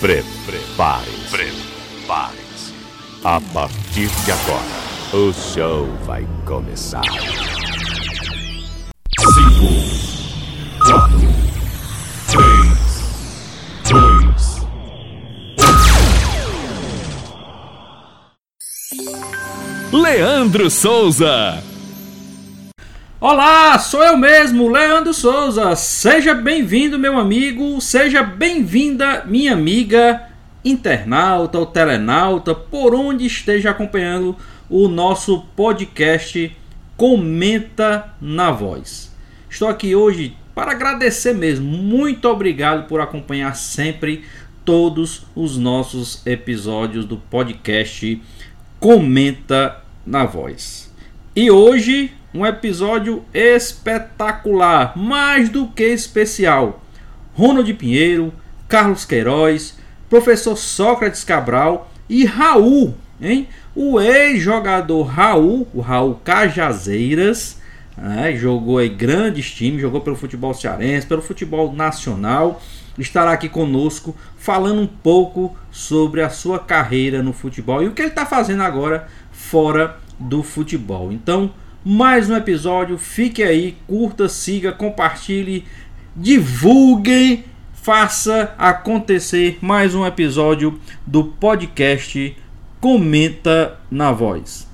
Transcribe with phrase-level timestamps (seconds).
[0.00, 1.28] Prepare-se.
[1.30, 2.72] Prepare-se.
[3.22, 4.64] A partir de agora,
[5.12, 7.02] o show vai começar.
[7.04, 7.20] 5,
[10.86, 11.20] 4,
[12.30, 12.80] 3,
[19.92, 20.02] 2.
[20.02, 21.62] Leandro Souza.
[23.22, 25.76] Olá, sou eu mesmo, Leandro Souza.
[25.76, 30.26] Seja bem-vindo, meu amigo, seja bem-vinda, minha amiga
[30.64, 34.34] internauta ou telenauta, por onde esteja acompanhando
[34.70, 36.56] o nosso podcast
[36.96, 39.14] Comenta na Voz.
[39.50, 41.66] Estou aqui hoje para agradecer mesmo.
[41.66, 44.24] Muito obrigado por acompanhar sempre
[44.64, 48.18] todos os nossos episódios do podcast
[48.78, 50.90] Comenta na Voz.
[51.36, 56.82] E hoje um episódio espetacular, mais do que especial.
[57.34, 58.32] Ronald Pinheiro,
[58.68, 59.76] Carlos Queiroz,
[60.08, 63.48] professor Sócrates Cabral e Raul, hein?
[63.74, 67.60] O ex-jogador Raul, o Raul Cajazeiras,
[67.96, 68.34] né?
[68.36, 72.60] jogou aí grandes times, jogou pelo futebol cearense, pelo futebol nacional,
[72.98, 78.02] estará aqui conosco falando um pouco sobre a sua carreira no futebol e o que
[78.02, 81.12] ele está fazendo agora fora do futebol.
[81.12, 81.52] Então,
[81.84, 82.98] mais um episódio.
[82.98, 85.66] Fique aí, curta, siga, compartilhe,
[86.14, 92.36] divulguem, faça acontecer mais um episódio do podcast
[92.80, 94.68] Comenta na Voz.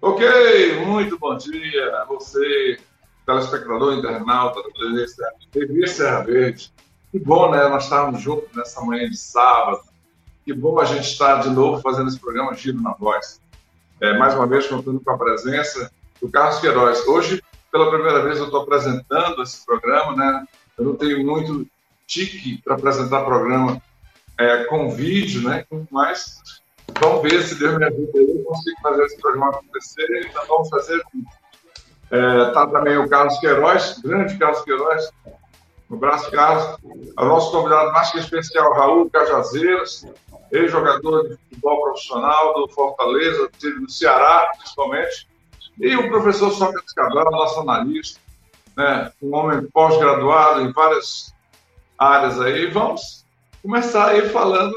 [0.00, 0.26] Ok,
[0.84, 2.78] muito bom dia a você,
[3.24, 6.72] telespectador, internauta da Serra Verde.
[7.12, 7.68] Que bom, né?
[7.68, 9.82] Nós estávamos juntos nessa manhã de sábado.
[10.46, 13.38] Que bom a gente estar de novo fazendo esse programa Giro na Voz.
[14.00, 17.06] É, mais uma vez, contando com a presença do Carlos Queiroz.
[17.06, 20.46] Hoje, pela primeira vez, eu estou apresentando esse programa, né?
[20.78, 21.66] Eu não tenho muito
[22.06, 23.80] tique para apresentar programa
[24.38, 25.66] é, com vídeo, né?
[25.90, 26.40] Mas
[26.98, 30.26] vamos ver se Deus me ajuda aí, eu consigo fazer esse programa acontecer.
[30.30, 30.96] Então, vamos fazer.
[30.96, 35.10] Está é, tá também o Carlos Queiroz, grande Carlos Queiroz,
[35.92, 36.78] um abraço, Carlos.
[37.18, 40.06] O nosso convidado mais que especial, Raul Cajazeiras,
[40.50, 45.28] ex-jogador de futebol profissional do Fortaleza, do Ceará, principalmente.
[45.78, 48.18] E o professor Sócrates Cabral, nosso analista,
[48.74, 49.12] né?
[49.20, 51.34] um homem pós-graduado em várias
[51.98, 52.70] áreas aí.
[52.70, 53.26] Vamos
[53.62, 54.74] começar aí falando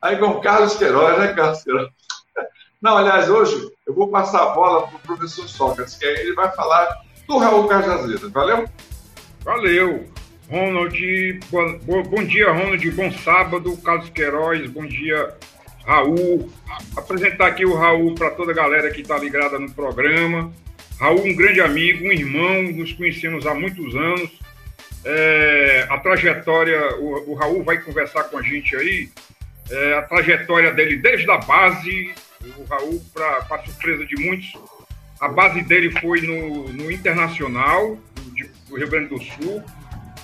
[0.00, 1.88] aí com Carlos Queiroz, né, Carlos Queiroz?
[2.82, 6.34] Não, aliás, hoje eu vou passar a bola para o professor Sócrates, que aí ele
[6.34, 8.28] vai falar do Raul Cajazeiras.
[8.32, 8.68] Valeu?
[9.44, 10.21] Valeu!
[10.52, 15.34] Ronald, bom, bom dia, Ronald, bom sábado, Carlos Queiroz, bom dia,
[15.86, 16.52] Raul.
[16.94, 20.52] Apresentar aqui o Raul para toda a galera que está ligada no programa.
[21.00, 24.30] Raul, um grande amigo, um irmão, nos conhecemos há muitos anos.
[25.06, 29.08] É, a trajetória, o, o, Raul vai conversar com a gente aí,
[29.70, 32.12] é, a trajetória dele desde a base,
[32.58, 34.52] o Raul, para surpresa de muitos,
[35.18, 39.64] a base dele foi no, no Internacional, do, do Rio Grande do Sul,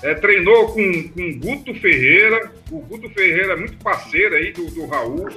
[0.02, 2.52] é, treinou com, com Guto Ferreira.
[2.70, 5.28] O Guto Ferreira é muito parceiro aí do, do Raul.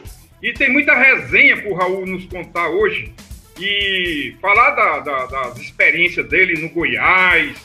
[0.41, 3.13] E tem muita resenha para o Raul nos contar hoje.
[3.59, 7.55] E falar da, da, das experiências dele no Goiás,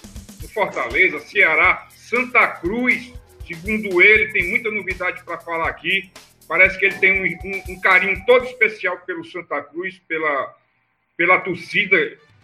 [0.43, 3.13] no Fortaleza, Ceará, Santa Cruz.
[3.47, 6.11] Segundo ele, tem muita novidade para falar aqui.
[6.49, 10.55] Parece que ele tem um, um, um, carinho todo especial pelo Santa Cruz, pela,
[11.17, 11.97] pela torcida.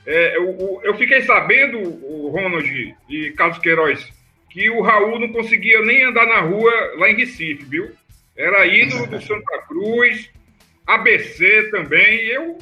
[0.04, 4.12] É, eu, eu, fiquei sabendo, o Ronald e Carlos Queiroz,
[4.52, 7.90] que o Raul não conseguia nem andar na rua lá em Recife, viu?
[8.36, 10.30] Era ídolo do Santa Cruz,
[10.86, 12.16] ABC também.
[12.16, 12.58] E eu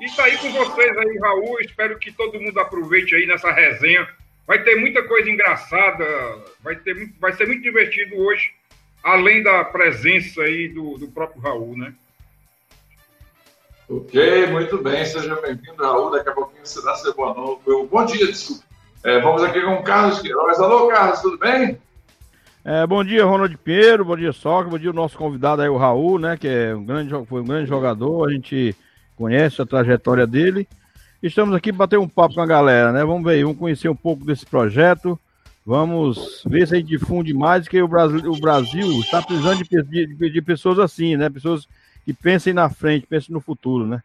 [0.00, 1.60] está aí com vocês aí, Raul.
[1.60, 4.08] Espero que todo mundo aproveite aí nessa resenha.
[4.48, 6.04] Vai ter muita coisa engraçada,
[6.60, 8.50] vai, ter, vai ser muito divertido hoje,
[9.04, 11.94] além da presença aí do, do próprio Raul, né?
[13.88, 15.04] Ok, muito bem.
[15.04, 16.10] Seja bem-vindo, Raul.
[16.10, 17.62] Daqui a pouquinho você dá seu boa noite.
[17.88, 18.67] Bom dia, desculpa.
[19.04, 20.58] É, vamos aqui com o Carlos Queiroz.
[20.58, 21.78] Alô, Carlos, tudo bem?
[22.64, 25.76] É, bom dia, Ronald Pinheiro, bom dia, Socra, bom dia o nosso convidado aí, o
[25.76, 28.76] Raul, né, que é um grande, foi um grande jogador, a gente
[29.16, 30.68] conhece a trajetória dele.
[31.22, 33.04] Estamos aqui para bater um papo com a galera, né?
[33.04, 35.18] Vamos ver, vamos conhecer um pouco desse projeto,
[35.64, 39.82] vamos ver se a gente difunde mais, que o Brasil, o Brasil está precisando de,
[39.82, 41.30] de, de pessoas assim, né?
[41.30, 41.66] Pessoas
[42.04, 44.02] que pensem na frente, pensem no futuro, né?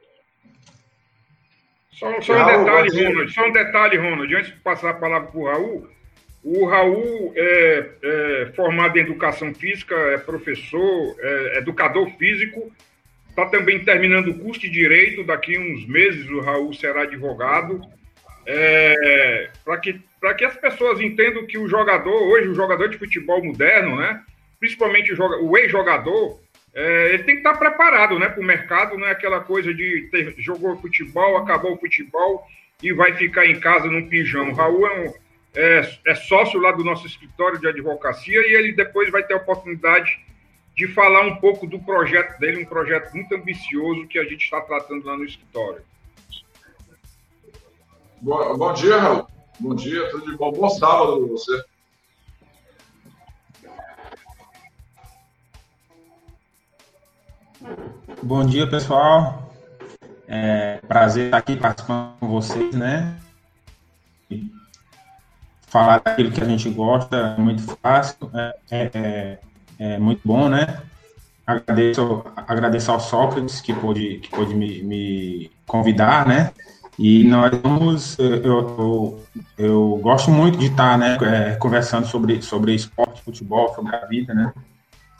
[1.94, 5.40] Só, só um detalhe, Ronald, só um detalhe, Ronald, antes de passar a palavra para
[5.40, 5.88] o Raul.
[6.44, 12.69] O Raul é, é, formado em educação física, é professor, é educador físico,
[13.30, 15.24] está também terminando o curso de direito.
[15.24, 17.81] Daqui uns meses o Raul será advogado.
[18.46, 20.01] é, para que,
[20.38, 24.22] que as pessoas entendam que o jogador, hoje, o jogador de futebol moderno, né?
[24.60, 26.39] Principalmente o, o ex-jogador,
[26.74, 30.10] é, ele tem que estar preparado né, para o mercado, não é aquela coisa de
[30.12, 32.48] ter, jogou futebol, acabou o futebol
[32.81, 34.52] e vai ficar em casa num pijama.
[34.52, 35.14] O Raul é, um,
[35.56, 39.38] é, é, sócio lá do nosso escritório de advocacia e ele depois vai ter a
[39.38, 40.20] oportunidade
[40.75, 44.60] de falar um pouco do projeto dele, um projeto muito ambicioso que a gente está
[44.60, 45.84] tratando lá no escritório.
[48.20, 49.28] Bom, bom dia, Raul.
[49.60, 50.52] Bom dia, tudo de bom.
[50.52, 51.64] Bom sábado para você.
[58.21, 59.54] Bom dia, pessoal.
[60.27, 63.15] É prazer estar aqui participando com vocês, né?
[65.68, 69.39] Falar daquilo que a gente gosta é muito fácil, é, é, é,
[69.80, 70.81] é muito bom, né?
[71.45, 76.51] Agradeço, agradeço ao Sócrates que pôde, que pôde me, me convidar, né?
[76.98, 79.24] E nós vamos, eu, eu,
[79.57, 84.33] eu, gosto muito de estar, né, é, conversando sobre, sobre esporte, futebol, sobre a vida,
[84.33, 84.54] né?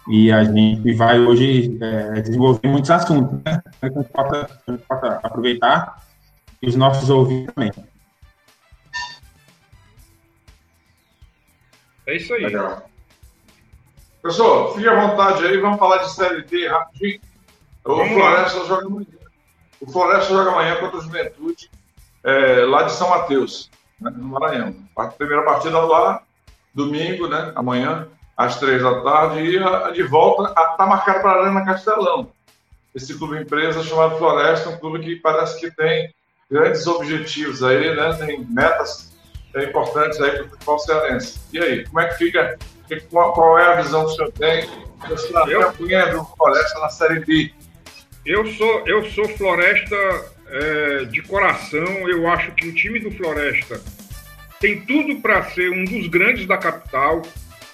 [0.08, 3.62] E a gente vai hoje é, desenvolver muitos assuntos, né?
[3.80, 6.04] Que a gente possa, a gente possa aproveitar
[6.62, 7.72] e os nossos ouvintes também.
[12.06, 12.44] É isso aí.
[12.44, 12.90] Legal.
[14.22, 17.20] Pessoal, fique à vontade aí, vamos falar de Série D rapidinho.
[17.84, 19.08] O Floresta joga amanhã.
[19.82, 21.70] O Floresta joga amanhã contra o Juventude,
[22.24, 23.70] é, lá de São Mateus,
[24.00, 24.76] né, no Maranhão.
[24.98, 26.24] A primeira partida lá,
[26.74, 27.52] domingo, né?
[27.56, 31.65] Amanhã, às três da tarde, e a, a de volta está marcada para a Arena
[31.65, 32.31] Castelão.
[32.95, 36.13] Esse clube empresa chamado Floresta, um clube que parece que tem
[36.50, 38.13] grandes objetivos aí, né?
[38.13, 39.13] Tem metas
[39.56, 41.39] é, importantes aí para o futebol cearense.
[41.51, 42.57] E aí, como é que fica?
[43.09, 44.69] Qual, qual é a visão que o senhor tem
[45.47, 45.62] eu...
[45.62, 47.51] campanha do Floresta na Série B?
[48.25, 49.95] Eu sou, eu sou Floresta
[50.47, 51.83] é, de coração.
[52.07, 53.81] Eu acho que o time do Floresta
[54.59, 57.24] tem tudo para ser um dos grandes da capital.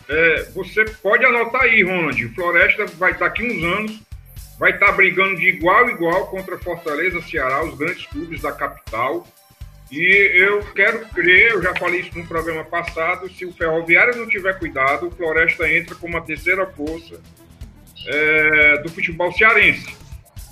[0.09, 2.27] É, você pode anotar aí, Ronald.
[2.29, 4.09] Floresta vai daqui uns anos
[4.59, 8.51] vai estar tá brigando de igual a igual contra Fortaleza, Ceará, os grandes clubes da
[8.51, 9.25] capital.
[9.89, 14.27] E eu quero crer, eu já falei isso no programa passado, se o Ferroviário não
[14.27, 17.19] tiver cuidado, o Floresta entra como a terceira força
[18.06, 19.97] é, do futebol cearense.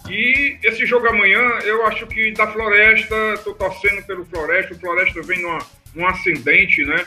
[0.10, 5.22] E esse jogo amanhã, eu acho que da Floresta, estou torcendo pelo Floresta, o Floresta
[5.22, 5.42] vem
[5.94, 7.06] num ascendente, né?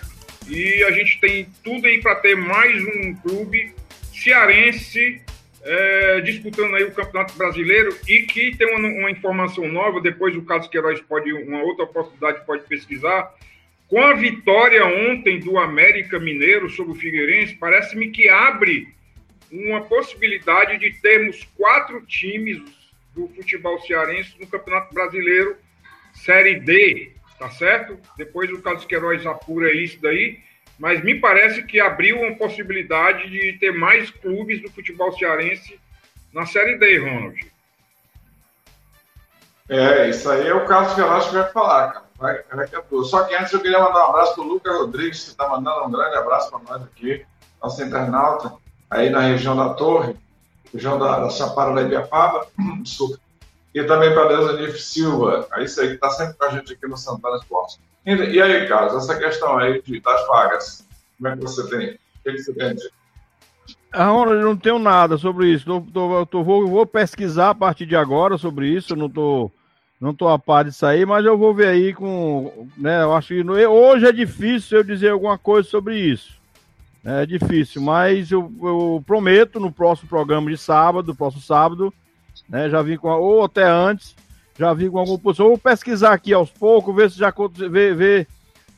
[0.49, 3.73] E a gente tem tudo aí para ter mais um clube
[4.13, 5.23] cearense
[5.63, 10.43] é, disputando aí o Campeonato Brasileiro e que tem uma, uma, informação nova, depois o
[10.43, 13.33] Carlos Queiroz pode, uma outra oportunidade pode pesquisar,
[13.89, 18.89] com a vitória ontem do América Mineiro sobre o Figueirense, parece-me que abre
[19.51, 22.63] uma possibilidade de termos quatro times
[23.15, 25.57] do futebol cearense no Campeonato Brasileiro
[26.15, 27.99] Série D, tá certo?
[28.19, 30.39] Depois o Carlos Queiroz apura isso daí,
[30.79, 35.81] mas me parece que abriu uma possibilidade de ter mais clubes do futebol cearense
[36.35, 37.51] na Série D, Ronald.
[39.71, 42.11] É, isso aí é o Carlos Queiroz que vai falar, cara.
[42.19, 45.31] Vai, é Só que antes eu queria mandar um abraço para o Lucas Rodrigues, que
[45.31, 47.25] está mandando um grande abraço para nós aqui,
[47.63, 48.53] nosso internauta,
[48.91, 50.15] aí na região da Torre
[50.73, 52.47] região da, da Chapada da Ibiapaba,
[52.83, 53.19] desculpa,
[53.75, 56.87] e também para Deus Silva, é isso aí que está sempre com a gente aqui
[56.87, 57.79] no Santana Esporte.
[58.05, 60.87] E, e aí, Carlos, essa questão aí de, das vagas,
[61.17, 61.91] como é que você tem?
[61.91, 62.77] O que, você tem?
[63.95, 65.65] Ronald, eu não tenho nada sobre isso.
[65.65, 68.97] Tô, tô, tô, vou, vou pesquisar a partir de agora sobre isso.
[68.97, 69.51] não tô,
[70.01, 72.69] não tô a par disso aí, mas eu vou ver aí com.
[72.77, 76.41] Né, eu acho que hoje é difícil eu dizer alguma coisa sobre isso.
[77.05, 81.93] É difícil, mas eu, eu prometo no próximo programa de sábado, próximo sábado,
[82.51, 84.15] né, já vim com, ou até antes,
[84.59, 85.49] já vim com alguma posição.
[85.49, 87.33] Vou pesquisar aqui aos poucos, ver se já
[87.71, 88.29] ver, ver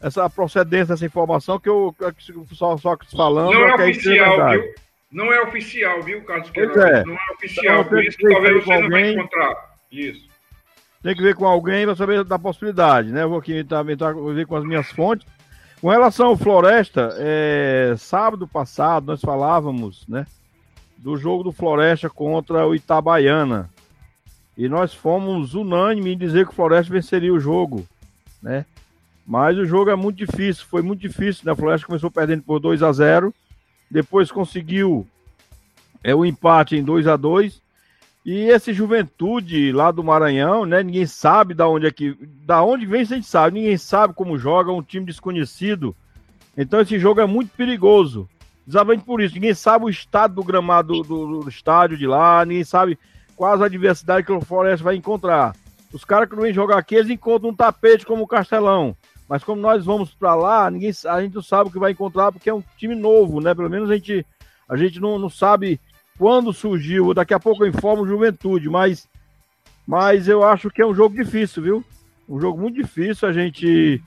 [0.01, 1.95] essa procedência dessa informação que eu
[2.53, 3.53] só, só falando.
[3.53, 4.75] Não é, é oficial, viu?
[5.11, 6.77] Não é oficial, viu, Carlos Queiroz?
[6.77, 7.05] É.
[7.05, 9.75] Não é oficial, então, por isso que talvez você alguém, não vai encontrar.
[9.91, 10.29] Isso.
[11.03, 13.23] Tem que ver com alguém para saber da possibilidade, né?
[13.23, 15.27] Eu vou aqui também tá, ver com as minhas fontes.
[15.81, 20.25] Com relação ao Floresta, é, sábado passado nós falávamos, né,
[21.03, 23.69] do jogo do Floresta contra o Itabaiana.
[24.57, 27.85] E nós fomos unânimes em dizer que o Floresta venceria o jogo,
[28.41, 28.65] né?
[29.27, 31.53] Mas o jogo é muito difícil, foi muito difícil, né?
[31.53, 33.35] O Floresta começou perdendo por 2 a 0,
[33.91, 35.07] depois conseguiu
[36.05, 37.61] é o empate em 2 a 2
[38.25, 40.83] e esse Juventude lá do Maranhão, né?
[40.83, 42.17] Ninguém sabe da onde é que,
[42.47, 43.59] da onde vem, a gente sabe.
[43.59, 45.97] Ninguém sabe como joga, um time desconhecido.
[46.57, 48.29] Então esse jogo é muito perigoso.
[48.67, 49.35] Exatamente por isso.
[49.35, 52.45] Ninguém sabe o estado do gramado do, do, estádio de lá.
[52.45, 52.99] Ninguém sabe
[53.37, 55.55] quais a adversidade que o Floresta vai encontrar.
[55.93, 58.97] Os caras que não vêm jogar aqui, eles encontram um tapete como o Castelão.
[59.29, 62.33] Mas como nós vamos para lá, ninguém, a gente não sabe o que vai encontrar,
[62.33, 63.55] porque é um time novo, né?
[63.55, 64.27] Pelo menos a gente,
[64.69, 65.81] a gente não, não sabe
[66.19, 67.15] quando surgiu.
[67.15, 69.09] Daqui a pouco eu informo Juventude, mas,
[69.87, 71.85] mas eu acho que é um jogo difícil, viu?
[72.29, 73.29] Um jogo muito difícil.
[73.29, 74.03] A gente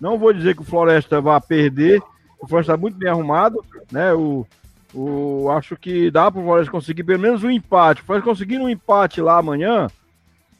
[0.00, 2.02] não vou dizer que o Floresta vai perder.
[2.40, 4.12] O Floresta está muito bem arrumado, né?
[4.14, 4.46] O,
[4.94, 8.02] o, acho que dá para o Floresta conseguir pelo menos um empate.
[8.02, 9.88] O Floresta conseguindo um empate lá amanhã,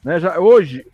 [0.05, 0.21] né?
[0.21, 0.87] Já, hoje,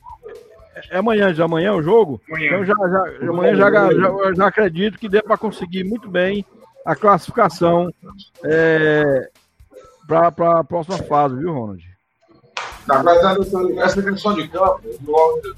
[0.91, 2.21] é amanhã, já amanhã o jogo?
[2.29, 2.47] Amanhã.
[2.47, 6.45] Então já, já, amanhã já, já, já acredito que dê para conseguir muito bem
[6.85, 7.93] a classificação
[8.45, 9.29] é,
[10.07, 11.83] para a próxima fase, viu, Ronald?
[12.89, 13.37] Agora,
[13.83, 14.81] essa questão de campo,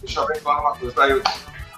[0.01, 0.95] deixa bem claro uma coisa.
[0.95, 1.09] Tá?
[1.09, 1.23] Eu,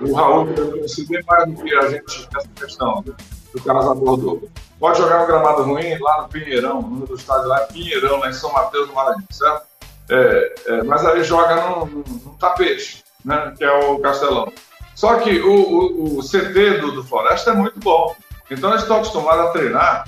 [0.01, 3.15] o Raul conhece bem mais do que a gente nessa questão né,
[3.51, 4.43] que o Carlos abordou.
[4.79, 8.31] Pode jogar um gramado ruim lá no Pinheirão, o número do estádio lá Pinheirão, lá
[8.31, 9.63] em São Mateus do Maranhão, certo?
[10.09, 14.53] É, é, mas aí joga no, no, no, tapete, né, que é o Castelão.
[14.95, 18.15] Só que o, o, o CT do, do, Floresta é muito bom.
[18.51, 20.05] Então eles estão acostumados a treinar,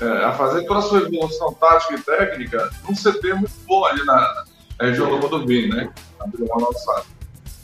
[0.00, 4.04] é, a fazer toda a sua evolução tática e técnica num CT muito bom ali
[4.04, 4.44] na,
[4.78, 5.90] na região do Modubim, né?
[6.18, 7.04] Na Nossa.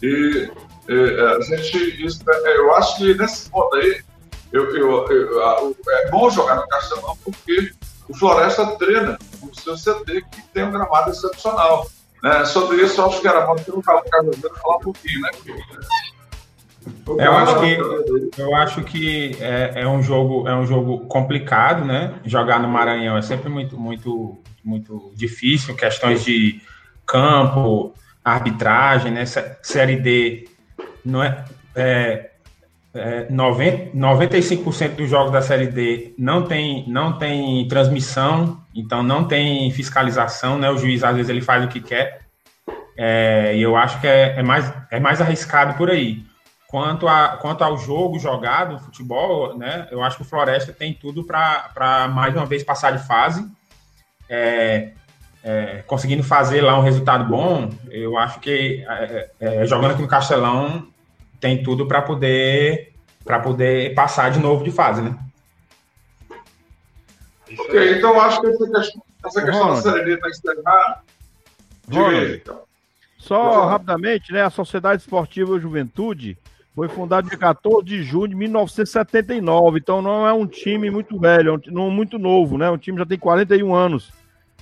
[0.02, 0.50] E
[0.88, 4.02] é, é, a gente, isso, é, eu acho que nesse ponto aí,
[4.56, 7.72] eu, eu, eu, é bom jogar no Castelão porque
[8.08, 11.86] o Floresta treina o seu CT que tem um gramado excepcional.
[12.22, 12.44] Né?
[12.44, 14.06] Sobre isso, eu acho que era bom ter o Carlos
[14.62, 15.30] falar um pouquinho, né?
[17.06, 22.14] Eu acho que, eu acho que é, é, um jogo, é um jogo complicado, né?
[22.24, 25.74] Jogar no Maranhão é sempre muito, muito, muito difícil.
[25.74, 26.60] Questões de
[27.04, 27.92] campo,
[28.24, 29.24] arbitragem, né?
[29.26, 30.48] Série D
[31.04, 31.44] não é,
[31.74, 32.30] é,
[32.96, 39.24] é 90, 95% dos jogos da Série D não tem, não tem transmissão, então não
[39.24, 40.70] tem fiscalização, né?
[40.70, 42.26] O juiz às vezes ele faz o que quer.
[42.96, 46.24] É, e eu acho que é, é, mais, é mais arriscado por aí.
[46.68, 49.86] Quanto, a, quanto ao jogo jogado, futebol, né?
[49.90, 53.46] Eu acho que o Floresta tem tudo para mais uma vez passar de fase.
[54.28, 54.90] É,
[55.44, 60.08] é, conseguindo fazer lá um resultado bom, eu acho que é, é, jogando aqui no
[60.08, 60.88] Castelão
[61.46, 62.92] tem tudo para poder
[63.24, 65.16] para poder passar de novo de fase, né?
[67.58, 70.98] Ok, então acho que essa questão, essa questão da Série D está externada.
[72.34, 72.60] Então.
[73.18, 74.42] Só rapidamente, né?
[74.42, 76.36] A Sociedade Esportiva Juventude
[76.74, 81.50] foi fundada em 14 de junho de 1979, então não é um time muito velho,
[81.50, 82.68] é um time muito novo, né?
[82.70, 84.12] O time já tem 41 anos.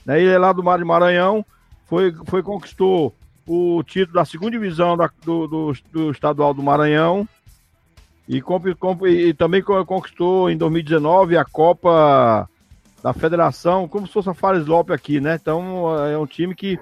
[0.04, 0.20] Né?
[0.20, 1.44] Ele é lá do Mar de Maranhão,
[1.86, 3.14] foi, foi conquistou
[3.46, 7.28] o título da segunda divisão da, do, do, do, estadual do Maranhão
[8.28, 12.48] e, comp, comp, e, também conquistou em 2019 a Copa
[13.02, 15.38] da Federação, como se fosse a Fares Lopes aqui, né?
[15.40, 16.78] Então é um time que,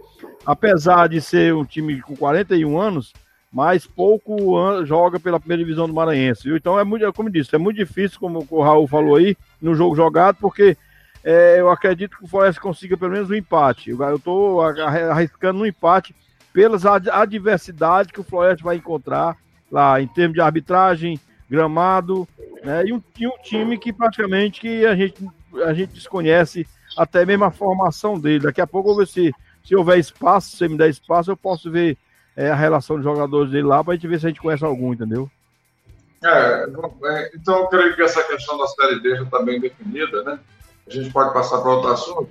[0.47, 3.13] apesar de ser um time com 41 anos,
[3.53, 6.45] mas pouco joga pela primeira divisão do Maranhense.
[6.45, 6.57] Viu?
[6.57, 9.97] Então é muito, como disse, é muito difícil, como o Raul falou aí, no jogo
[9.97, 10.77] jogado, porque
[11.25, 13.91] é, eu acredito que o Floresta consiga pelo menos um empate.
[13.91, 16.15] Eu estou arriscando um empate
[16.53, 19.37] pelas adversidades que o Floresta vai encontrar
[19.71, 21.19] lá em termos de arbitragem,
[21.49, 22.29] gramado,
[22.63, 22.85] né?
[22.87, 25.27] E um, e um time que praticamente que a gente,
[25.65, 26.67] a gente desconhece
[26.97, 28.45] até mesmo a formação dele.
[28.45, 31.37] Daqui a pouco eu vou ver se, se houver espaço, se me der espaço, eu
[31.37, 31.97] posso ver
[32.37, 34.65] é, a relação de jogadores dele lá para a gente ver se a gente conhece
[34.65, 35.31] algum, entendeu?
[36.25, 36.67] É,
[37.05, 40.39] é, então eu creio que essa questão da série D já está bem definida, né?
[40.87, 42.31] A gente pode passar para outro assunto.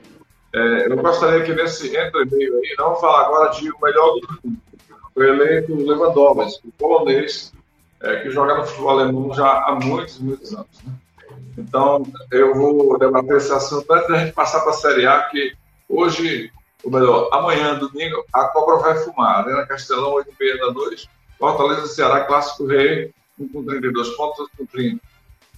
[0.53, 4.61] É, eu gostaria que nesse entre-meio aí, não falar agora de o melhor do mundo,
[5.15, 7.53] o eleito Lewandowski, o polonês,
[8.01, 10.83] é, que joga no futebol alemão já há muitos, muitos anos.
[10.83, 10.93] Né?
[11.57, 15.53] Então, eu vou debater esse assunto antes da gente passar para a Série A, que
[15.87, 16.51] hoje,
[16.83, 19.39] ou melhor, amanhã, domingo, a cobra vai fumar.
[19.39, 24.57] Arena Castelão, 8 h da noite, Fortaleza Ceará, Clássico Rei, um com 32 pontos, outro
[24.57, 25.01] com 30.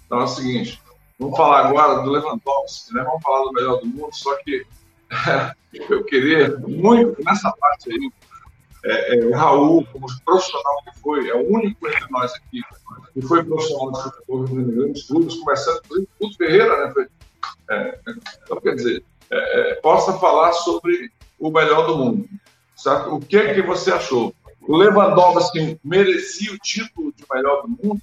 [0.06, 0.82] Então é o seguinte,
[1.18, 3.04] vamos falar agora do Lewandowski, né?
[3.04, 4.66] vamos falar do melhor do mundo, só que
[5.90, 8.12] eu queria muito nessa parte aí,
[8.86, 12.62] é, é, Raul, como profissional que foi, é o único entre nós aqui
[13.14, 16.94] que foi profissional de futebol em grandes clubes, começando por tudo Ferreira, né?
[16.94, 17.08] Foi,
[17.70, 18.00] é,
[18.44, 22.30] então, quer dizer, é, é, possa falar sobre o melhor do mundo.
[22.76, 23.16] Certo?
[23.16, 24.34] O que é que você achou?
[24.62, 28.02] O Lewandowski merecia o título de melhor do mundo?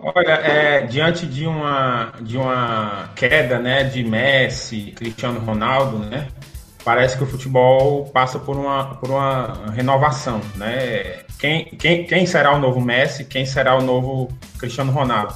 [0.00, 6.28] Olha, é, diante de uma, de uma queda né, de Messi, Cristiano Ronaldo, né,
[6.84, 10.40] parece que o futebol passa por uma, por uma renovação.
[10.54, 11.24] Né?
[11.38, 13.24] Quem, quem, quem será o novo Messi?
[13.24, 15.34] Quem será o novo Cristiano Ronaldo?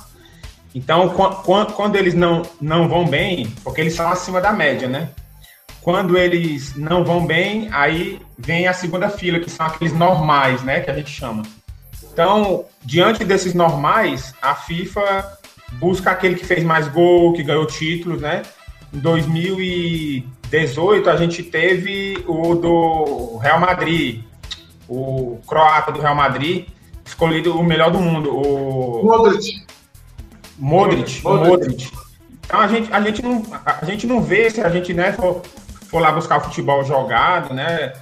[0.73, 5.11] Então, quando, quando eles não, não vão bem, porque eles são acima da média, né?
[5.83, 10.81] Quando eles não vão bem, aí vem a segunda fila, que são aqueles normais, né?
[10.81, 11.43] Que a gente chama.
[12.13, 15.39] Então, diante desses normais, a FIFA
[15.73, 18.43] busca aquele que fez mais gol, que ganhou títulos, né?
[18.93, 24.23] Em 2018, a gente teve o do Real Madrid,
[24.87, 26.67] o croata do Real Madrid,
[27.05, 29.65] escolhido o melhor do mundo, o Modric.
[30.59, 31.23] Modric.
[31.23, 31.49] Modric.
[31.49, 31.91] Modric.
[32.45, 35.41] Então a gente, a, gente não, a gente não vê se a gente né, for,
[35.89, 37.95] for lá buscar o futebol jogado, né?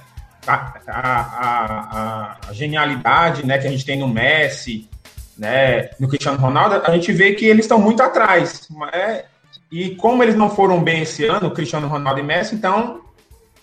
[0.47, 4.89] A, a, a, genialidade né, que a gente tem no Messi,
[5.37, 8.67] né, no Cristiano Ronaldo, a gente vê que eles estão muito atrás.
[8.69, 9.23] Né?
[9.71, 13.01] E como eles não foram bem esse ano, Cristiano Ronaldo e Messi, então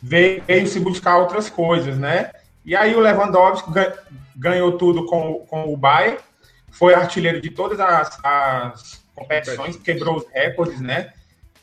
[0.03, 2.31] veio, veio se buscar outras coisas, né?
[2.65, 3.71] E aí o Lewandowski
[4.37, 6.19] ganhou tudo com, com o Bayern,
[6.71, 11.13] foi artilheiro de todas as, as competições, quebrou os recordes, né?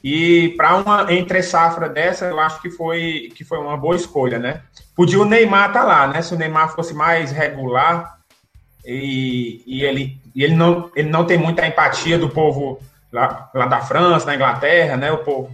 [0.04, 4.38] E para uma entre safra dessa, eu acho que foi que foi uma boa escolha,
[4.38, 4.62] né?
[4.96, 6.22] Podia o Neymar estar tá lá, né?
[6.22, 8.18] Se o Neymar fosse mais regular
[8.86, 12.80] e, e ele, e ele, não, ele não tem muita empatia do povo
[13.12, 15.12] lá, lá da França, da Inglaterra, né?
[15.12, 15.54] O povo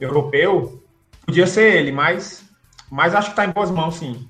[0.00, 0.82] europeu,
[1.26, 2.48] podia ser ele, mas,
[2.90, 4.28] mas acho que está em boas mãos, sim.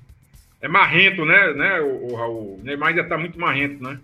[0.61, 2.55] É marrento, né, né o, o Raul?
[2.55, 3.99] O Neymar ainda está muito marrento, né?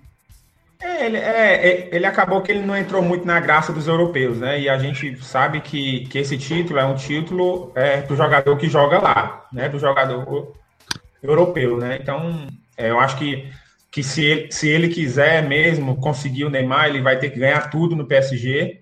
[0.81, 4.37] É ele, é, é, ele acabou que ele não entrou muito na graça dos europeus,
[4.39, 4.59] né?
[4.59, 8.67] E a gente sabe que, que esse título é um título é, do jogador que
[8.67, 9.69] joga lá, né?
[9.69, 10.53] Do jogador
[11.23, 11.97] europeu, né?
[12.01, 13.49] Então, é, eu acho que,
[13.91, 17.69] que se, ele, se ele quiser mesmo conseguir o Neymar, ele vai ter que ganhar
[17.69, 18.81] tudo no PSG.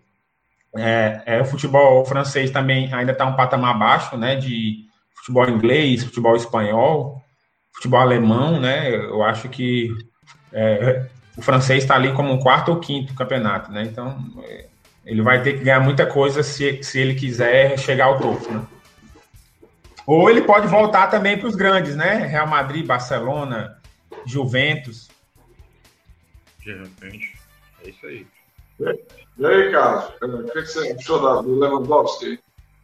[0.75, 4.35] É, é, o futebol francês também ainda está um patamar abaixo, né?
[4.35, 4.85] De
[5.15, 7.23] futebol inglês, futebol espanhol
[7.73, 8.95] futebol alemão, né?
[8.95, 9.89] Eu acho que
[10.51, 13.83] é, o francês está ali como um quarto ou quinto campeonato, né?
[13.83, 14.67] Então é,
[15.05, 18.65] ele vai ter que ganhar muita coisa se, se ele quiser chegar ao topo, né?
[20.05, 22.25] Ou ele pode voltar também para os grandes, né?
[22.25, 23.77] Real Madrid, Barcelona,
[24.25, 25.09] Juventus.
[26.59, 27.33] De repente,
[27.83, 28.27] é isso aí.
[29.37, 32.39] E aí, Carlos, o que você achou do Lewandowski?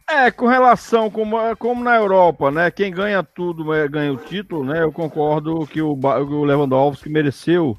[0.08, 2.70] É, com relação como, como na Europa, né?
[2.70, 4.82] Quem ganha tudo é, ganha o título, né?
[4.82, 7.78] Eu concordo que o, o Lewandowski mereceu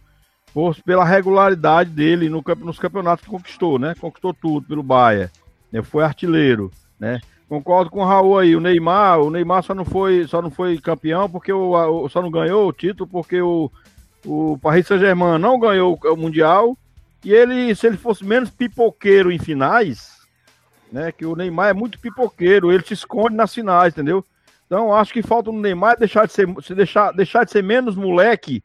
[0.54, 3.96] por, pela regularidade dele no, nos campeonatos que conquistou, né?
[4.00, 5.32] Conquistou tudo pelo Bayern,
[5.72, 5.82] né?
[5.82, 7.22] Foi artilheiro, né?
[7.48, 10.78] Concordo com o Raul aí, o Neymar, o Neymar só não foi, só não foi
[10.78, 13.70] campeão porque o só não ganhou o título porque o,
[14.26, 16.78] o Paris Saint-Germain não ganhou o mundial
[17.26, 20.22] e ele, se ele fosse menos pipoqueiro em finais,
[20.92, 21.12] né?
[21.12, 24.26] Que o Neymar é muito pipoqueiro, ele se esconde nas finais, entendeu?
[24.66, 27.98] Então acho que falta no Neymar deixar de ser, se deixar, deixar de ser menos
[27.98, 28.64] moleque,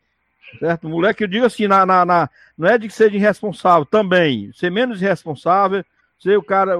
[0.58, 0.88] certo?
[0.88, 5.02] Moleque, eu digo assim, na, na, na não é de ser irresponsável também, ser menos
[5.02, 5.84] irresponsável,
[6.18, 6.74] ser o cara,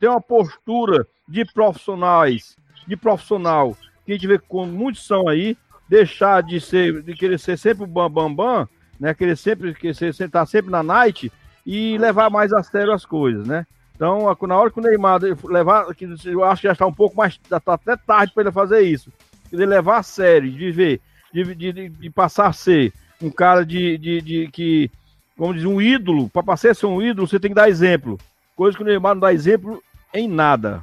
[0.00, 2.56] ter uma postura de profissionais,
[2.86, 5.56] de profissional, que a gente vê como muitos são aí,
[5.88, 9.14] deixar de ser, de querer ser sempre o bambambam, bam, bam, né?
[9.14, 11.30] Querer sempre, querer estar sempre na night
[11.64, 13.66] e levar mais a sério as coisas, né?
[13.94, 17.16] Então, na hora que o Neymar levar, que eu acho que já está um pouco
[17.16, 19.10] mais, já está até tarde para ele fazer isso.
[19.50, 21.00] Ele levar a sério, de ver,
[21.44, 24.90] de, de, de passar a ser um cara de, de, de que,
[25.36, 26.28] como diz, um ídolo.
[26.28, 28.18] Para passar a ser um ídolo, você tem que dar exemplo.
[28.54, 30.80] Coisa que o Neymar não dá exemplo em nada.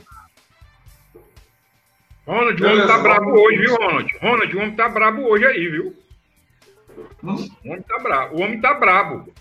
[2.26, 4.18] Ronald, o homem tá brabo hoje, viu, Ronald?
[4.22, 5.96] Ronald, o homem tá brabo hoje aí, viu?
[7.24, 7.50] Hum?
[7.66, 8.36] O homem tá brabo.
[8.36, 9.34] O homem tá brabo.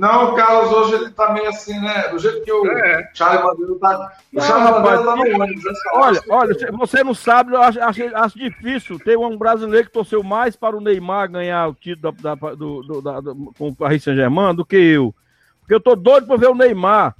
[0.00, 2.08] Não, o Carlos hoje ele tá meio assim, né?
[2.08, 3.10] Do jeito que o é.
[3.12, 4.12] Charlie Bandeira tá.
[4.32, 5.62] O Charlie Bandeira tá no ônibus.
[5.62, 5.72] Né?
[5.92, 8.98] Olha, olha, você não sabe, eu acho, acho, acho, difícil.
[8.98, 12.82] Tem um brasileiro que torceu mais para o Neymar ganhar o título da, da, do,
[12.82, 15.14] do, da, do, com o Paris Saint-Germain do que eu.
[15.60, 17.14] Porque eu tô doido para ver o Neymar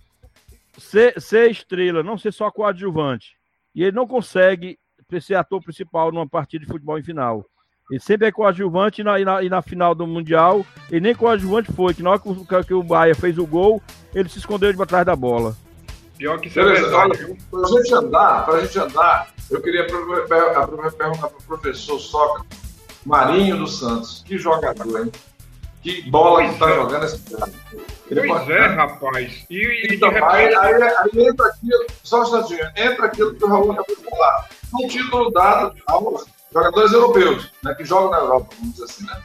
[0.79, 3.37] ser, ser estrela, não ser só coadjuvante.
[3.75, 4.79] E ele não consegue
[5.21, 7.45] ser ator principal numa partida de futebol em final.
[7.91, 11.15] Ele sempre é coadjuvante e na, e na, e na final do Mundial, ele nem
[11.15, 13.83] coadjuvante foi, que na hora que o, que o Bahia fez o gol,
[14.15, 15.57] ele se escondeu de trás da bola.
[16.17, 17.37] Pior que isso é verdade.
[17.51, 22.59] Para a gente andar, para a gente andar, eu queria perguntar para o professor Sócrates,
[23.05, 25.13] Marinho dos Santos, que jogador, hein?
[25.83, 26.75] Que bola pois que está é.
[26.75, 27.53] jogando esse cara.
[28.11, 29.47] Ele pois é, rapaz.
[29.49, 30.35] E, e então, repente...
[30.35, 34.11] aí, aí, aí, entra aquilo, só um instantinho, entra aquilo que o Raul acabou de
[34.11, 34.49] falar.
[34.75, 39.21] Um título dado aos jogadores europeus, né, que jogam na Europa, vamos dizer assim, né?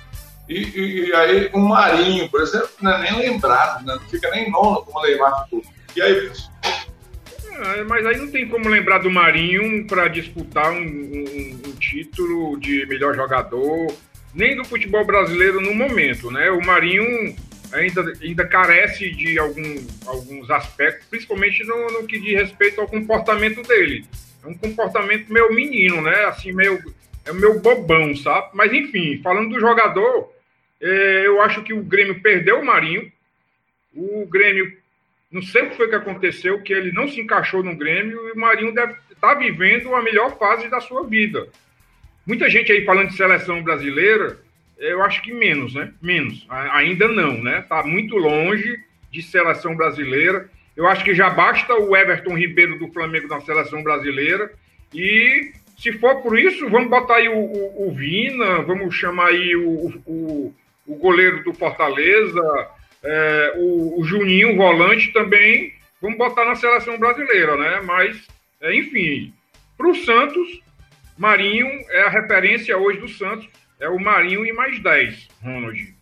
[0.48, 3.96] E, e, e aí um Marinho, por exemplo, não é nem lembrado, né?
[3.96, 5.64] não fica nem nono como o Neymar ficou.
[5.96, 6.32] E aí?
[7.58, 12.60] É, mas aí não tem como lembrar do Marinho para disputar um, um, um, título
[12.60, 13.88] de melhor jogador,
[14.34, 16.52] nem do futebol brasileiro no momento, né?
[16.52, 17.36] O Marinho
[17.72, 23.62] ainda, ainda carece de algum, alguns aspectos, principalmente no, no que diz respeito ao comportamento
[23.64, 24.06] dele.
[24.44, 26.26] É um comportamento meio menino, né?
[26.26, 26.84] Assim, meio
[27.26, 28.50] é o meu bobão, sabe?
[28.54, 30.34] Mas enfim, falando do jogador,
[30.82, 33.10] É, eu acho que o Grêmio perdeu o Marinho.
[33.96, 34.78] O Grêmio,
[35.32, 38.32] não sei o que foi que aconteceu, que ele não se encaixou no Grêmio e
[38.34, 41.48] o Marinho deve estar tá vivendo a melhor fase da sua vida.
[42.28, 44.38] Muita gente aí falando de seleção brasileira,
[44.78, 45.94] eu acho que menos, né?
[46.02, 46.46] Menos.
[46.50, 47.60] Ainda não, né?
[47.60, 48.78] Está muito longe
[49.10, 50.50] de seleção brasileira.
[50.76, 54.52] Eu acho que já basta o Everton Ribeiro do Flamengo na seleção brasileira.
[54.94, 55.54] E
[55.86, 59.93] se for por isso, vamos botar aí o, o, o Vina, vamos chamar aí o,
[60.04, 60.56] o,
[60.88, 62.41] o goleiro do Fortaleza,
[63.04, 67.82] é, o, o Juninho, volante também, vamos botar na seleção brasileira, né?
[67.86, 68.28] Mas,
[68.62, 69.32] é, enfim,
[69.78, 70.60] para o Santos,
[71.15, 73.48] Marinho é a referência hoje do Santos,
[73.80, 75.93] é o Marinho e mais 10, Ronald.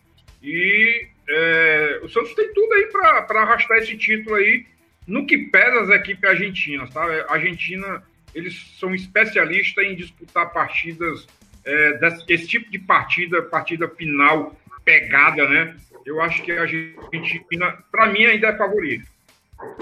[0.42, 4.64] E é, o Santos tem tudo aí para arrastar esse título aí,
[5.06, 7.04] no que pesa as equipes argentinas, tá?
[7.28, 8.02] A Argentina,
[8.34, 11.26] eles são especialistas em disputar partidas,
[11.64, 15.76] é, esse tipo de partida, partida final, pegada, né?
[16.04, 19.08] Eu acho que a Argentina, para mim, ainda é favorita.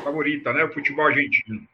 [0.03, 0.65] Favorita, né?
[0.65, 1.67] O futebol argentino.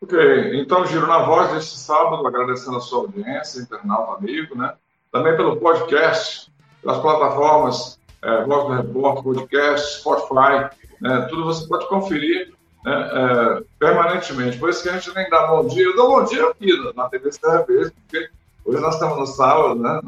[0.00, 0.18] Ok,
[0.60, 4.74] então giro na voz deste sábado, agradecendo a sua audiência, internauta amigo, né?
[5.12, 11.26] Também pelo podcast, pelas plataformas é, Voz do Repórter, podcast, Spotify, né?
[11.28, 12.52] tudo você pode conferir
[12.84, 13.10] né?
[13.12, 14.58] é, permanentemente.
[14.58, 15.84] Por isso que a gente nem dá bom dia.
[15.84, 18.28] Eu dou bom dia aqui na TV Serra Verde, porque
[18.64, 20.00] hoje nós estamos no sábado, né?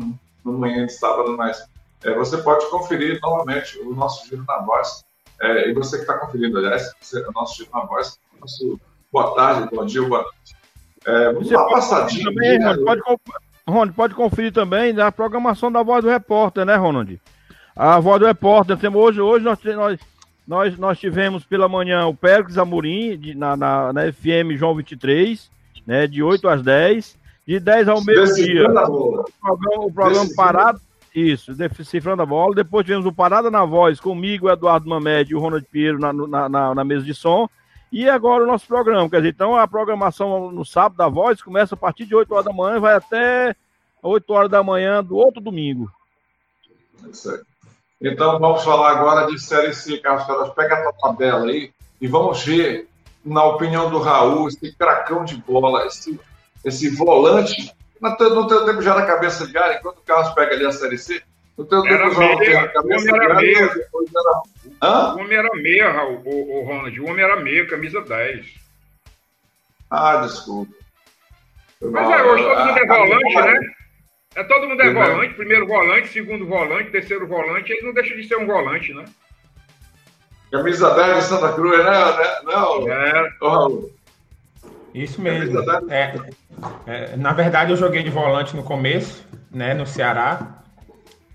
[0.44, 1.64] No, manhã de sábado, mas
[2.04, 5.02] é, você pode conferir novamente o nosso Giro na Voz.
[5.40, 6.92] É, e você que está conferindo, aliás,
[7.28, 8.78] o nosso Giro na Voz, nosso
[9.10, 10.56] boa tarde, bom dia, boa noite.
[11.06, 12.24] É, vamos dar uma passadinha.
[12.24, 12.76] Também, né?
[12.76, 13.02] Pode,
[13.66, 17.20] Ronald, pode conferir também da programação da Voz do Repórter, né, Ronald?
[17.74, 19.98] A Voz do Repórter, temos hoje, hoje nós, nós,
[20.46, 25.50] nós, nós tivemos pela manhã o Pérez Amorim, de, na, na, na, FM João 23,
[25.86, 28.68] né, de 8 às 10, de 10 ao meio-dia.
[28.68, 30.80] O programa, o programa Parado,
[31.14, 32.54] isso, Decifrando a Bola.
[32.54, 36.12] Depois tivemos o Parada na Voz, comigo, o Eduardo Mamed e o Ronald Pinheiro na,
[36.12, 37.48] na, na, na mesa de som.
[37.90, 41.76] E agora o nosso programa, quer dizer, então a programação no sábado da Voz começa
[41.76, 43.54] a partir de 8 horas da manhã e vai até
[44.02, 45.88] 8 horas da manhã do outro domingo.
[48.04, 50.50] Então vamos falar agora de Série C, Carlos Carlos.
[50.50, 52.86] Pega a tua tabela aí e vamos ver,
[53.24, 56.20] na opinião do Raul, esse cracão de bola, esse,
[56.62, 57.74] esse volante.
[57.98, 60.66] No teu, no teu tempo já era cabeça de área, enquanto o Carlos pega ali
[60.66, 61.22] a Série C,
[61.56, 64.42] no teu era tempo meia, já era cabeça de área, depois era
[64.82, 65.14] Hã?
[65.14, 67.00] O homem era meia, Raul, o, o Ronald.
[67.00, 68.46] O homem era meia, camisa 10.
[69.90, 70.74] Ah, desculpa.
[71.80, 73.74] Mas é, hoje todo mundo é volante, né?
[74.36, 78.24] É, todo mundo é volante, primeiro volante, segundo volante, terceiro volante, ele não deixa de
[78.24, 79.04] ser um volante, né?
[80.50, 81.92] Camisa 10 de Santa Cruz, né?
[82.44, 83.30] Não, é.
[83.40, 83.90] Oh.
[84.94, 85.60] Isso mesmo.
[85.90, 86.14] É,
[86.86, 90.62] é, na verdade, eu joguei de volante no começo, né, no Ceará.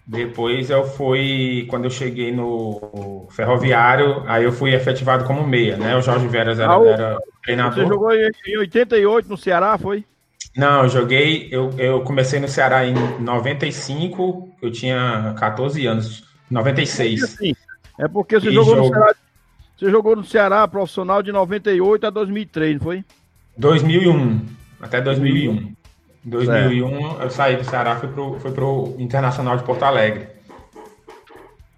[0.07, 5.95] Depois eu fui, quando eu cheguei no ferroviário, aí eu fui efetivado como meia, né?
[5.95, 7.83] O Jorge Veras era, ah, era treinador.
[7.83, 10.03] Você jogou em 88 no Ceará, foi?
[10.55, 17.23] Não, eu joguei, eu, eu comecei no Ceará em 95, eu tinha 14 anos, 96.
[17.23, 17.55] Assim,
[17.97, 19.15] é porque você jogou, no Ceará,
[19.77, 23.05] você jogou no Ceará profissional de 98 a 2003, não foi?
[23.57, 24.45] 2001,
[24.81, 25.53] até 2001.
[25.53, 25.75] Em
[26.25, 27.21] 2001, certo.
[27.21, 30.27] eu saí do Ceará e fui pro, fui pro Internacional de Porto Alegre.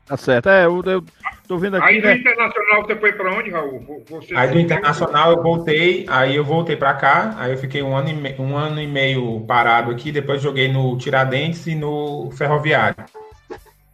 [0.05, 0.49] Tá certo.
[0.49, 1.03] É, eu, eu
[1.51, 1.85] tô vendo aqui.
[1.85, 2.15] Aí do né?
[2.15, 4.05] Internacional você foi para onde, Raul?
[4.09, 7.93] Você aí do Internacional eu voltei, aí eu voltei para cá, aí eu fiquei um
[7.93, 12.31] ano, e meio, um ano e meio parado aqui, depois joguei no Tiradentes e no
[12.31, 13.03] Ferroviário.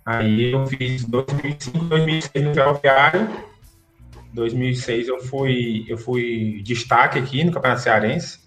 [0.06, 3.28] Aí eu fiz 2005, 2006 no Ferroviário.
[4.34, 8.40] 2006 eu fui, eu fui destaque aqui no Campeonato Cearense.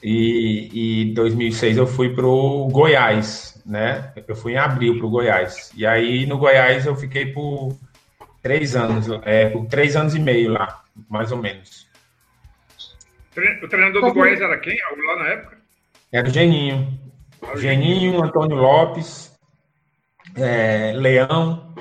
[0.00, 4.12] E em 2006 eu fui para o Goiás, né?
[4.28, 5.72] Eu fui em abril para o Goiás.
[5.76, 7.76] E aí no Goiás eu fiquei por
[8.44, 11.88] três anos, é, por três anos e meio lá, mais ou menos.
[13.62, 14.76] O treinador do Goiás era quem
[15.06, 15.56] lá na época?
[16.12, 17.00] Era o Geninho.
[17.42, 19.34] Ah, Geninho, Antônio Lopes,
[20.36, 21.74] é, Leão.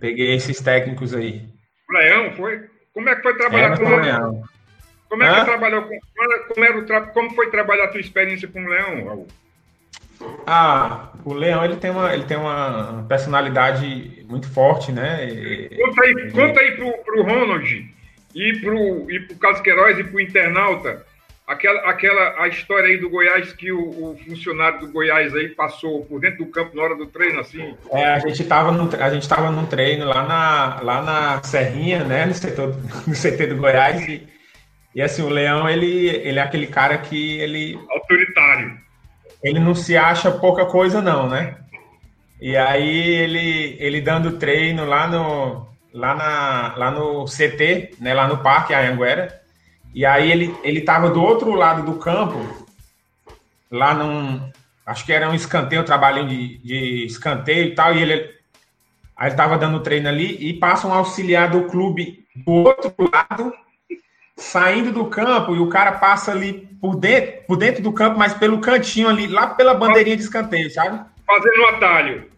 [0.00, 1.46] Peguei esses técnicos aí.
[1.90, 2.66] Leão foi?
[2.94, 4.42] Como é que foi trabalhar com o Leão?
[5.10, 5.98] Como é que trabalhou com.
[6.48, 7.00] Como, era o tra...
[7.02, 9.28] como foi trabalhar a tua experiência com o Leão, Raul?
[10.46, 15.28] Ah, o Leão ele tem uma, ele tem uma personalidade muito forte, né?
[15.28, 17.94] E, conta aí, conta aí pro, pro Ronald
[18.34, 21.04] e pro, e pro Carlos Queiroz e pro internauta
[21.46, 26.04] aquela, aquela a história aí do Goiás que o, o, funcionário do Goiás aí passou
[26.04, 27.74] por dentro do campo na hora do treino, assim.
[27.90, 32.04] É, a gente estava no, a gente tava num treino lá na, lá na Serrinha,
[32.04, 32.26] né?
[32.26, 34.26] No setor, no CT do Goiás e
[34.96, 37.78] e assim, o Leão, ele, ele é aquele cara que ele.
[37.90, 38.78] Autoritário.
[39.42, 41.56] Ele não se acha pouca coisa, não, né?
[42.40, 48.28] E aí ele, ele dando treino lá no, lá, na, lá no CT, né, lá
[48.28, 49.40] no Parque Anhanguera.
[49.94, 52.66] E aí ele, ele tava do outro lado do campo,
[53.70, 54.52] lá num.
[54.84, 58.36] Acho que era um escanteio, um trabalhinho de, de escanteio e tal, e ele.
[59.16, 63.54] Aí ele tava dando treino ali e passa um auxiliar do clube do outro lado,
[64.36, 68.34] saindo do campo, e o cara passa ali por dentro, por dentro do campo, mas
[68.34, 71.00] pelo cantinho ali, lá pela bandeirinha de escanteio, sabe?
[71.26, 72.30] Fazendo um atalho.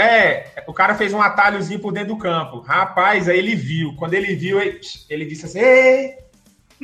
[0.00, 2.60] É, o cara fez um atalhozinho por dentro do campo.
[2.60, 3.94] Rapaz, aí ele viu.
[3.96, 6.14] Quando ele viu, ele, ele disse assim: Ei,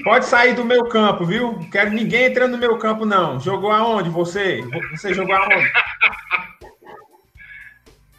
[0.05, 1.55] pode sair do meu campo, viu?
[1.55, 3.41] Não quero ninguém entrando no meu campo, não.
[3.41, 4.61] Jogou aonde você?
[4.93, 5.71] Você jogou aonde?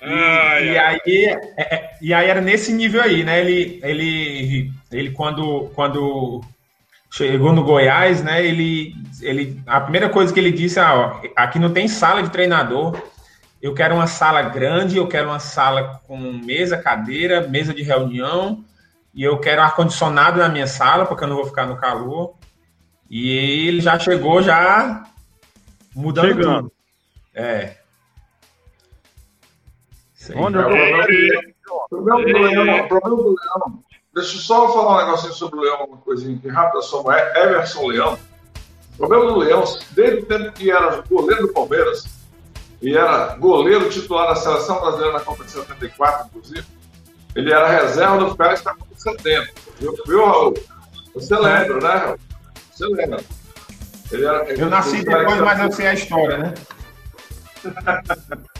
[0.05, 3.39] E, ai, e aí, é, é, e aí era nesse nível aí, né?
[3.39, 6.41] Ele, ele, ele quando, quando
[7.11, 8.45] chegou no Goiás, né?
[8.45, 12.29] Ele, ele, a primeira coisa que ele disse, ah, ó, aqui não tem sala de
[12.29, 13.01] treinador.
[13.61, 18.63] Eu quero uma sala grande, eu quero uma sala com mesa, cadeira, mesa de reunião,
[19.13, 22.35] e eu quero ar-condicionado na minha sala, porque eu não vou ficar no calor.
[23.09, 23.29] E
[23.67, 25.03] ele já chegou já
[25.95, 26.55] mudando Chegando.
[26.63, 26.71] tudo.
[27.33, 27.77] É.
[30.35, 30.63] Onde eu
[31.65, 31.87] tô?
[31.89, 33.83] Problema do Leão, problema do Leão.
[34.13, 37.87] Deixa eu só falar um negocinho sobre o Leão, uma coisinha aqui rápida sobre Everson
[37.87, 38.17] Leão.
[38.93, 42.05] O problema do Leão, desde o tempo que era goleiro do Palmeiras,
[42.81, 46.65] e era goleiro titular da seleção brasileira na Copa de 74, inclusive.
[47.35, 49.51] Ele era reserva do Félix na Copa de 70.
[49.79, 50.53] Viu, viu Raul?
[51.13, 52.19] Você lembra, né, Raul?
[52.71, 53.19] Você lembra.
[54.11, 56.53] Ele era, eu nasci depois, mas eu sei a história, né?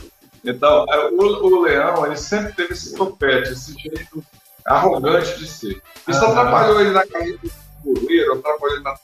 [0.46, 4.24] então, é, o, o, Leão, ele sempre teve esse topete, esse jeito
[4.66, 5.82] arrogante de ser.
[6.08, 7.40] Isso ah, atrapalhou ele na carreira
[7.84, 8.96] como goleiro, atrapalhou ele na,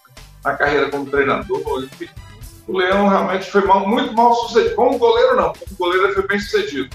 [0.44, 2.10] na carreira como treinador, enfim
[2.68, 4.76] o Leão realmente foi mal, muito mal sucedido.
[4.76, 5.54] Como goleiro, não.
[5.54, 6.90] Como goleiro, ele foi bem sucedido.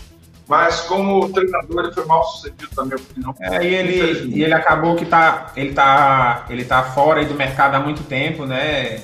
[0.48, 3.34] Mas como treinador, ele foi mal sucedido, na minha opinião.
[3.40, 7.74] É, e ele, e ele acabou que tá, ele, tá, ele tá fora do mercado
[7.74, 9.00] há muito tempo, né?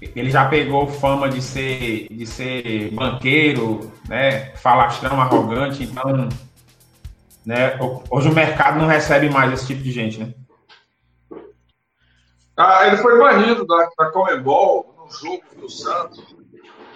[0.00, 4.46] Ele já pegou fama de ser, de ser banqueiro, né?
[4.56, 5.84] Falastrão, arrogante.
[5.84, 6.28] Então,
[7.46, 7.78] né?
[8.10, 10.34] hoje o mercado não recebe mais esse tipo de gente, né?
[12.56, 16.36] Ah, ele foi banido da, da Comembol jogo do Santos,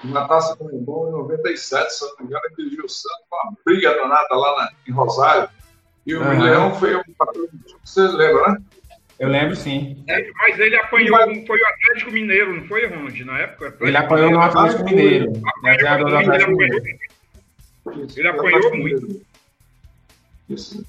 [0.03, 3.53] na Taça com Comembol em 97, se não me engano, ele dirigiu o Santos, uma
[3.65, 5.49] briga danada lá na, em Rosário.
[6.07, 6.43] E o uhum.
[6.43, 7.49] Leão foi um papel.
[7.83, 8.59] Você lembra, né?
[9.19, 10.03] Eu lembro, sim.
[10.09, 11.47] É, mas ele apanhou, vai...
[11.47, 13.69] foi o Atlético Mineiro, não foi, Ronald, na época?
[13.69, 15.33] Atlético ele apanhou no Atlético Mineiro.
[15.37, 16.85] Apanhou, ele, Atlético Mineiro.
[18.07, 19.27] Isso, ele apanhou muito.
[20.49, 20.87] Isso.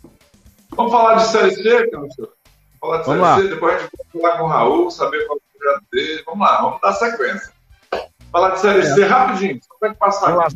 [0.71, 2.15] Vamos falar de Série C, Vamos
[2.79, 3.35] falar de Vamos Série lá.
[3.37, 5.39] C, depois a gente vai falar com o Raul, saber qual
[5.91, 6.23] dele.
[6.25, 7.53] Vamos lá, vamos dar sequência.
[8.31, 10.35] Falar de Série C rapidinho, só para passar.
[10.35, 10.47] Lá,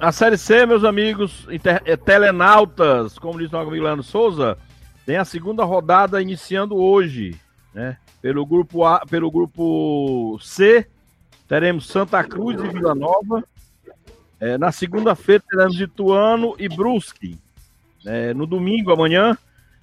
[0.00, 4.58] a série C, meus amigos, inter, é, telenautas, como diz o nosso amigo Leandro Souza,
[5.04, 7.38] tem a segunda rodada iniciando hoje,
[7.74, 7.96] né?
[8.20, 10.86] Pelo grupo A, pelo grupo C,
[11.48, 13.44] teremos Santa Cruz e Vila Nova.
[14.38, 17.38] É, na segunda-feira teremos Ituano e Brusque.
[18.04, 19.36] É, no domingo, amanhã,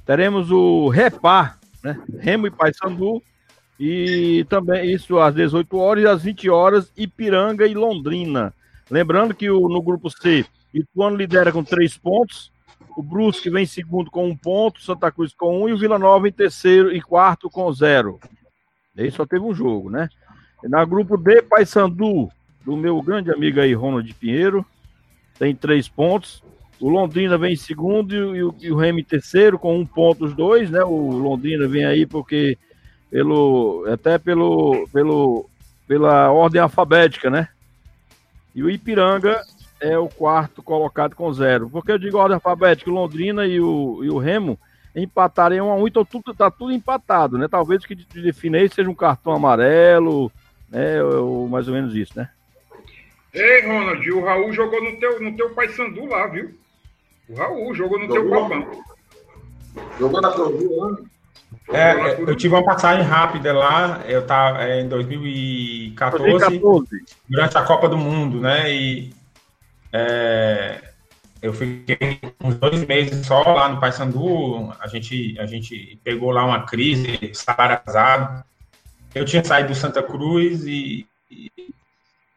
[0.06, 2.02] teremos o Repar, né?
[2.20, 3.22] Remo e Paysandu.
[3.80, 8.54] E também isso às 18 horas e às 20 horas, Ipiranga e Londrina.
[8.92, 12.52] Lembrando que o, no grupo C, Ituano lidera com três pontos,
[12.96, 15.98] o Brusque vem em segundo com um ponto, Santa Cruz com um e o Vila
[15.98, 18.20] Nova em terceiro e quarto com zero.
[18.98, 20.10] Aí só teve um jogo, né?
[20.64, 22.30] Na grupo D, Paysandu,
[22.66, 24.66] do meu grande amigo aí, Ronald Pinheiro,
[25.38, 26.44] tem três pontos.
[26.80, 30.26] O Londrina vem em segundo e o, e o Remy em terceiro, com um ponto
[30.26, 30.84] os dois, né?
[30.84, 32.58] O Londrina vem aí porque
[33.10, 35.50] pelo até pelo, pelo
[35.88, 37.48] pela ordem alfabética, né?
[38.54, 39.42] E o Ipiranga
[39.80, 41.70] é o quarto colocado com zero.
[41.70, 44.60] Porque eu digo ordem alfabética, o Londrina e o, e o Remo
[44.96, 47.48] empataram um a um, então tudo, tá tudo empatado, né?
[47.48, 50.32] Talvez o que define seja um cartão amarelo,
[50.70, 51.02] né?
[51.04, 52.30] Ou, mais ou menos isso, né?
[53.34, 56.52] Ei, Ronald, o Raul jogou no teu, no teu Paysandu lá, viu?
[57.30, 58.24] O Raul jogou no jogou.
[58.24, 58.84] teu Copão.
[60.00, 60.98] Jogou na Crovil lá?
[61.72, 67.62] É, eu tive uma passagem rápida lá, eu tava é, em 2014, 2014, durante a
[67.64, 68.72] Copa do Mundo, né?
[68.72, 69.14] E
[69.92, 70.82] é,
[71.42, 76.46] eu fiquei uns dois meses só lá no Paysandu, a gente, a gente pegou lá
[76.46, 78.44] uma crise, salário atrasado.
[79.16, 81.52] Eu tinha saído do Santa Cruz e, e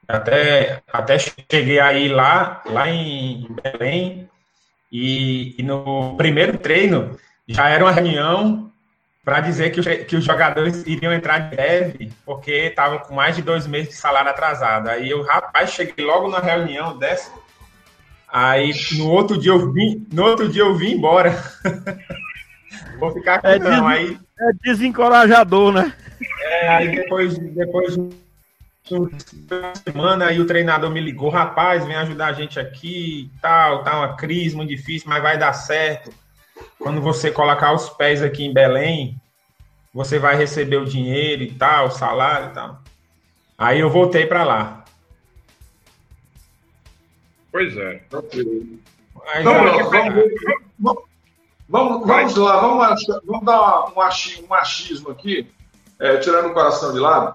[0.09, 4.29] até, até cheguei aí lá, lá em Belém,
[4.91, 8.71] e, e no primeiro treino já era uma reunião
[9.25, 13.43] para dizer que que os jogadores iriam entrar de greve porque estavam com mais de
[13.43, 14.89] dois meses de salário atrasado.
[14.89, 17.33] Aí eu, rapaz, cheguei logo na reunião dessa.
[18.33, 21.33] Aí no outro dia eu vim, no outro dia eu vim embora.
[22.99, 23.71] Vou ficar aqui É, não.
[23.71, 25.93] des- Aí, É desencorajador, né?
[26.41, 29.11] é, aí depois, depois de uma
[29.87, 34.17] semana, aí o treinador me ligou, rapaz, vem ajudar a gente aqui, tal, tá uma
[34.17, 36.13] crise muito difícil, mas vai dar certo.
[36.79, 39.17] Quando você colocar os pés aqui em Belém,
[39.93, 42.81] você vai receber o dinheiro e tal, o salário e tal.
[43.59, 44.82] Aí eu voltei para lá.
[47.53, 48.03] Pois é.
[48.09, 49.93] Então, vamos,
[50.79, 51.03] vamos,
[51.69, 55.49] vamos, vamos lá, vamos, vamos dar um, achi- um achismo aqui,
[56.01, 57.35] é, tirando o coração de lado.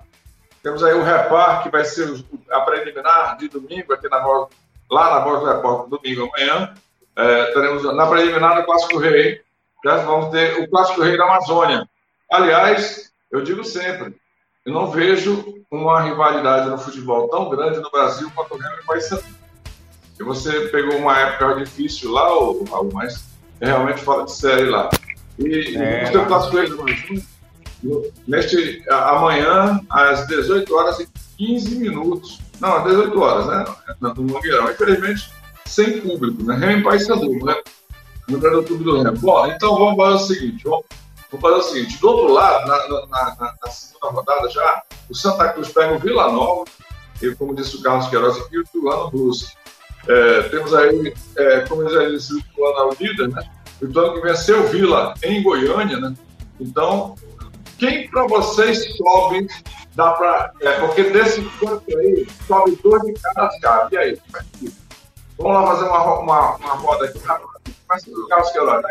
[0.63, 2.09] Temos aí o Repar, que vai ser
[2.51, 4.49] a preliminar de domingo, aqui na voz,
[4.91, 6.73] lá na Voz do Repórter, domingo amanhã.
[7.15, 9.41] É, teremos na preliminar do Clássico Rei,
[9.83, 11.87] já vamos ter o Clássico Rei da Amazônia.
[12.31, 14.15] Aliás, eu digo sempre,
[14.65, 18.85] eu não vejo uma rivalidade no futebol tão grande no Brasil quanto o Remo e
[18.85, 19.36] Paysandu.
[20.19, 23.23] E você pegou uma época difícil lá, ô, Raul, mas
[23.61, 24.89] realmente fala de série lá.
[25.37, 26.23] E É, vamos ter lá.
[26.23, 27.23] o Clássico Rei do Brasil
[27.83, 32.39] no- neste amanhã, às 18 horas e 15 minutos.
[32.59, 33.65] Não, às 18 horas, né?
[34.01, 34.71] No Mangueirão.
[34.71, 35.31] Infelizmente,
[35.65, 36.55] sem público, né?
[36.55, 37.55] Remo e Paysandu, né?
[38.27, 39.17] No Grande Clube do Remo.
[39.19, 40.85] Bom, então vamos fazer o seguinte, vamos,
[41.31, 42.01] vamos fazer o seguinte.
[42.01, 45.99] Do outro lado, na, na- na- na segunda rodada já, o Santa Cruz pega o
[45.99, 46.65] Vila Nova,
[47.21, 49.53] e como disse o Carlos Queiroz aqui, o Tulano Brusque.
[50.07, 53.43] É, temos aí, é, como eu já disse, o é o líder, né?
[53.81, 56.13] O Tulano que venceu o Vila em Goiânia, né?
[56.59, 57.15] Então,
[57.77, 59.47] quem para vocês sobe,
[59.95, 60.51] dá para.
[60.61, 63.89] É, porque desse campo aí, sobe dois de cada cara.
[63.91, 64.13] E aí?
[64.13, 64.69] é?
[65.37, 67.19] Vamos lá fazer uma, uma, uma roda aqui.
[67.19, 68.89] Começa com o Carlos Queiroz, né?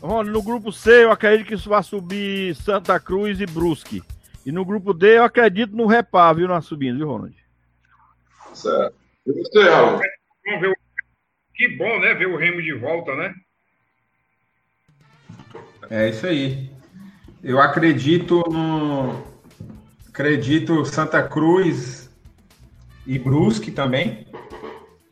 [0.00, 4.02] Rony, no grupo C eu acredito que isso vai subir Santa Cruz e Brusque.
[4.44, 7.34] E no grupo D eu acredito no Repá, viu, na subindo, viu, Ronald?
[8.54, 9.05] Certo.
[9.26, 10.00] E você, Raul?
[11.54, 12.14] Que bom, né?
[12.14, 13.34] Ver o Remo de volta, né?
[15.90, 16.70] É isso aí.
[17.42, 19.24] Eu acredito no.
[20.08, 22.10] Acredito Santa Cruz
[23.06, 24.26] e Brusque também.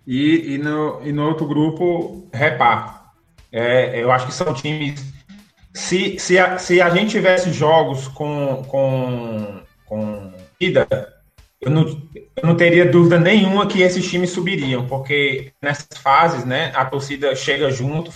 [0.06, 3.12] E, e, no, e no outro grupo, Repar.
[3.50, 5.12] É, eu acho que são times.
[5.72, 10.86] Se, se, a, se a gente tivesse jogos com, com, com ida,
[11.60, 11.84] eu não,
[12.36, 17.34] eu não teria dúvida nenhuma que esses times subiriam, porque nessas fases, né, a torcida
[17.34, 18.12] chega junto,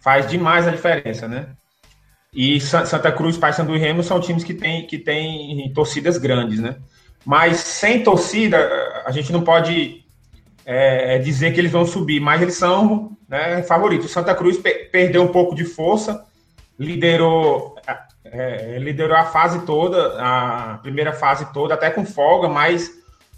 [0.00, 1.48] faz demais a diferença, né?
[2.32, 6.58] E Sa- Santa Cruz, Paysandu e Remo são times que têm que tem torcidas grandes,
[6.58, 6.76] né?
[7.24, 8.58] Mas sem torcida,
[9.06, 10.04] a gente não pode
[10.66, 14.10] é, dizer que eles vão subir, mas eles são né, favoritos.
[14.10, 16.24] Santa Cruz pe- perdeu um pouco de força,
[16.78, 17.76] liderou,
[18.24, 22.90] é, liderou a fase toda, a primeira fase toda, até com folga, mas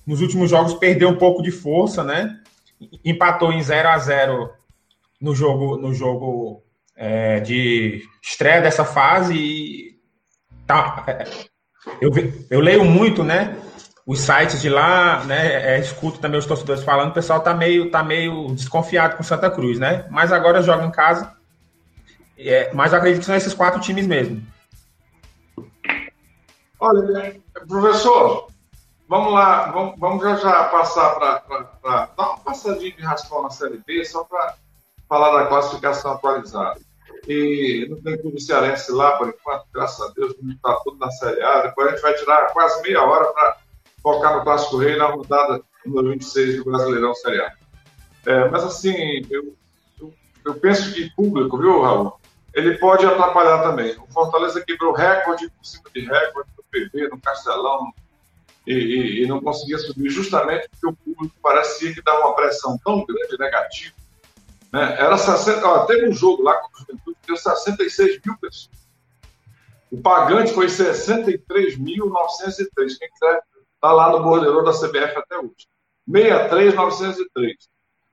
[0.06, 2.40] nos últimos jogos perdeu um pouco de força, né?
[3.04, 4.50] Empatou em 0 a 0
[5.20, 6.62] no jogo, no jogo
[6.94, 10.00] é, de estreia dessa fase e
[10.66, 11.24] tá, é,
[12.00, 12.10] eu,
[12.50, 13.56] eu leio muito, né?
[14.06, 15.74] Os sites de lá, né?
[15.74, 19.50] é, escuto também os torcedores falando, o pessoal tá meio, tá meio desconfiado com Santa
[19.50, 20.06] Cruz, né?
[20.10, 21.34] Mas agora joga em casa.
[22.38, 24.46] É, mas eu acredito que são esses quatro times mesmo.
[26.78, 27.34] Olha,
[27.66, 28.48] professor,
[29.08, 33.78] vamos lá, vamos, vamos já, já passar para dar uma passadinha de raspão na Série
[33.86, 34.54] B, só para
[35.08, 36.80] falar da classificação atualizada.
[37.28, 41.42] E não tem clube cearense lá, por enquanto, graças a Deus, está tudo na Série
[41.42, 41.62] A.
[41.62, 43.56] Depois a gente vai tirar quase meia hora para
[44.02, 47.52] focar no Clássico Rei na rodada número 26 do Brasileirão Série A.
[48.26, 49.54] É, mas assim, eu,
[50.00, 50.14] eu,
[50.44, 52.12] eu penso que público, viu, Raul?
[52.54, 53.96] Ele pode atrapalhar também.
[53.98, 57.92] O Fortaleza quebrou recorde por cima de recorde no PV, no Castelão,
[58.66, 62.78] e, e- e não conseguia subir justamente porque o público parecia que dava uma pressão
[62.84, 63.94] tão grande negativa.
[64.72, 64.96] Né?
[64.98, 68.76] Era 60, ó, teve um jogo lá com o Juventude que deu 66 mil pessoas.
[69.90, 72.98] O pagante foi 63.903.
[72.98, 73.42] Quem quiser,
[73.74, 75.66] está lá no bordeiro da CBF até hoje.
[76.10, 77.52] 63.903.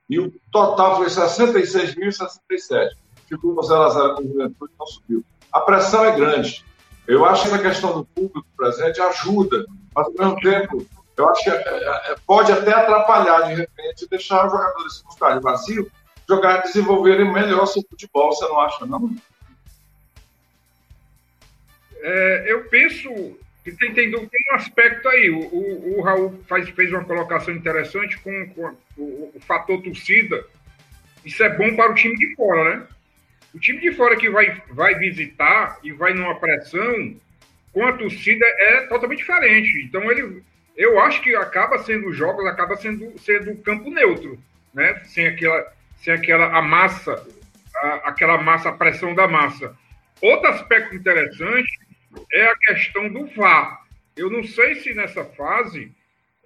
[0.08, 2.90] E o total foi 66.067.
[3.28, 5.24] Ficou no 0x0 com o Juventude não subiu.
[5.52, 6.64] A pressão é grande.
[7.06, 10.86] Eu acho que essa questão do público presente ajuda, mas ao mesmo tempo,
[11.16, 15.12] eu acho que é, é, é, pode até atrapalhar, de repente, deixar os jogadores com
[15.12, 15.92] estádio vazio
[16.28, 19.14] jogar, desenvolverem melhor seu futebol, você não acha, não?
[22.00, 23.08] É, eu penso
[23.62, 25.30] que tem, tem, tem um aspecto aí.
[25.30, 30.44] O, o, o Raul faz, fez uma colocação interessante com, com o, o fator torcida.
[31.24, 32.86] Isso é bom para o time de fora, né?
[33.54, 37.16] O time de fora que vai, vai visitar e vai numa pressão,
[37.72, 39.82] com a torcida é totalmente diferente.
[39.84, 40.42] Então ele,
[40.76, 44.38] eu acho que acaba sendo os jogos, acaba sendo sendo campo neutro,
[44.72, 45.00] né?
[45.04, 47.24] Sem aquela, sem aquela a massa,
[47.76, 49.76] a, aquela massa, a pressão da massa.
[50.20, 51.78] Outro aspecto interessante
[52.32, 53.84] é a questão do VAR.
[54.16, 55.92] Eu não sei se nessa fase,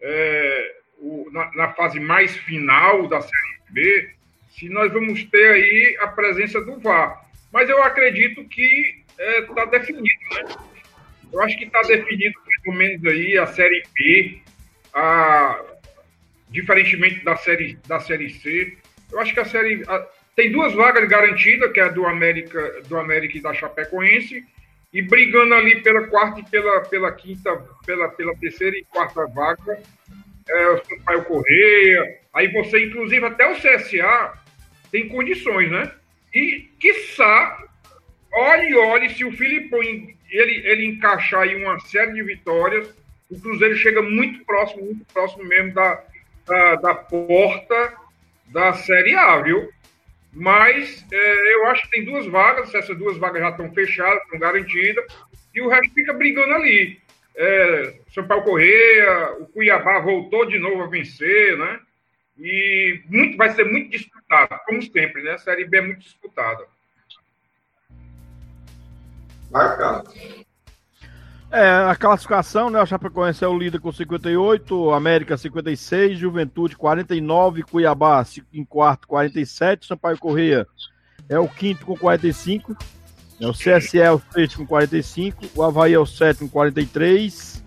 [0.00, 4.10] é, o, na, na, fase mais final da Série B,
[4.58, 7.24] se nós vamos ter aí a presença do VAR.
[7.52, 10.04] Mas eu acredito que está é, tá definido,
[10.34, 10.56] né?
[11.32, 12.34] Eu acho que está definido
[12.64, 14.40] pelo menos aí a Série B,
[14.92, 15.62] a,
[16.50, 18.76] diferentemente da série, da série C.
[19.12, 19.82] Eu acho que a Série...
[19.86, 24.44] A, tem duas vagas garantidas, que é a do América, do América e da Chapecoense,
[24.92, 29.82] e brigando ali pela quarta e pela, pela quinta, pela, pela terceira e quarta vaga,
[30.48, 34.38] é, o Sampaio Correia, aí você, inclusive, até o CSA
[34.90, 35.90] tem condições, né?
[36.34, 37.58] E, quiçá,
[38.32, 42.88] olhe, olhe, se o Filipão ele, ele encaixar aí uma série de vitórias,
[43.30, 46.02] o Cruzeiro chega muito próximo, muito próximo mesmo da,
[46.46, 47.94] da, da porta
[48.46, 49.70] da Série A, viu?
[50.32, 54.38] Mas é, eu acho que tem duas vagas, essas duas vagas já estão fechadas, estão
[54.38, 55.04] garantidas,
[55.54, 57.00] e o resto fica brigando ali.
[57.36, 61.80] É, São Paulo Correia, o Cuiabá voltou de novo a vencer, né?
[62.38, 65.32] E muito, vai ser muito disputado, como sempre, né?
[65.32, 66.64] A Série B é muito disputada.
[69.50, 70.04] Vai, cara.
[71.50, 72.80] É, a classificação, né?
[72.80, 79.86] O Chapecoense é o líder com 58, América 56, Juventude 49, Cuiabá em quarto 47,
[79.86, 80.66] Sampaio Correia
[81.28, 82.76] é o quinto com 45,
[83.40, 87.64] é o CSE é o sexto com 45, o Havaí é o sétimo com 43,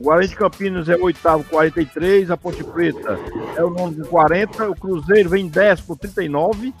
[0.00, 3.18] o Guarani de Campinas é o oitavo com 43, a Ponte Preta
[3.54, 6.74] é o nono com 40, o Cruzeiro vem em décimo com 39,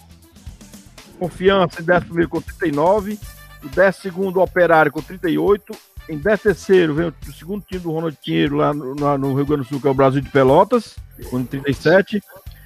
[1.18, 3.18] Confiança em décimo primeiro com 39,
[3.62, 5.76] o décimo segundo Operário com 38,
[6.08, 9.62] em 13 terceiro vem o segundo time do Ronald Pinheiro lá no, no, Rio Grande
[9.62, 10.96] do Sul, que é o Brasil de Pelotas,
[11.30, 12.20] com 37.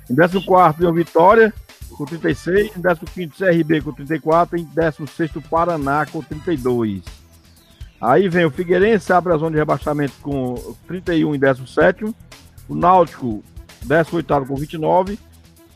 [0.09, 1.52] Em 14 quarto vem o Vitória,
[1.90, 2.74] com 36.
[2.74, 4.59] Em 15 quinto CRB, com 34.
[4.59, 7.02] Em 16 sexto Paraná, com 32.
[8.05, 12.05] Aí vem o Figueirense, abre a zona de rebaixamento com 31 em 17.
[12.68, 13.42] O Náutico,
[13.82, 15.18] 18 com 29.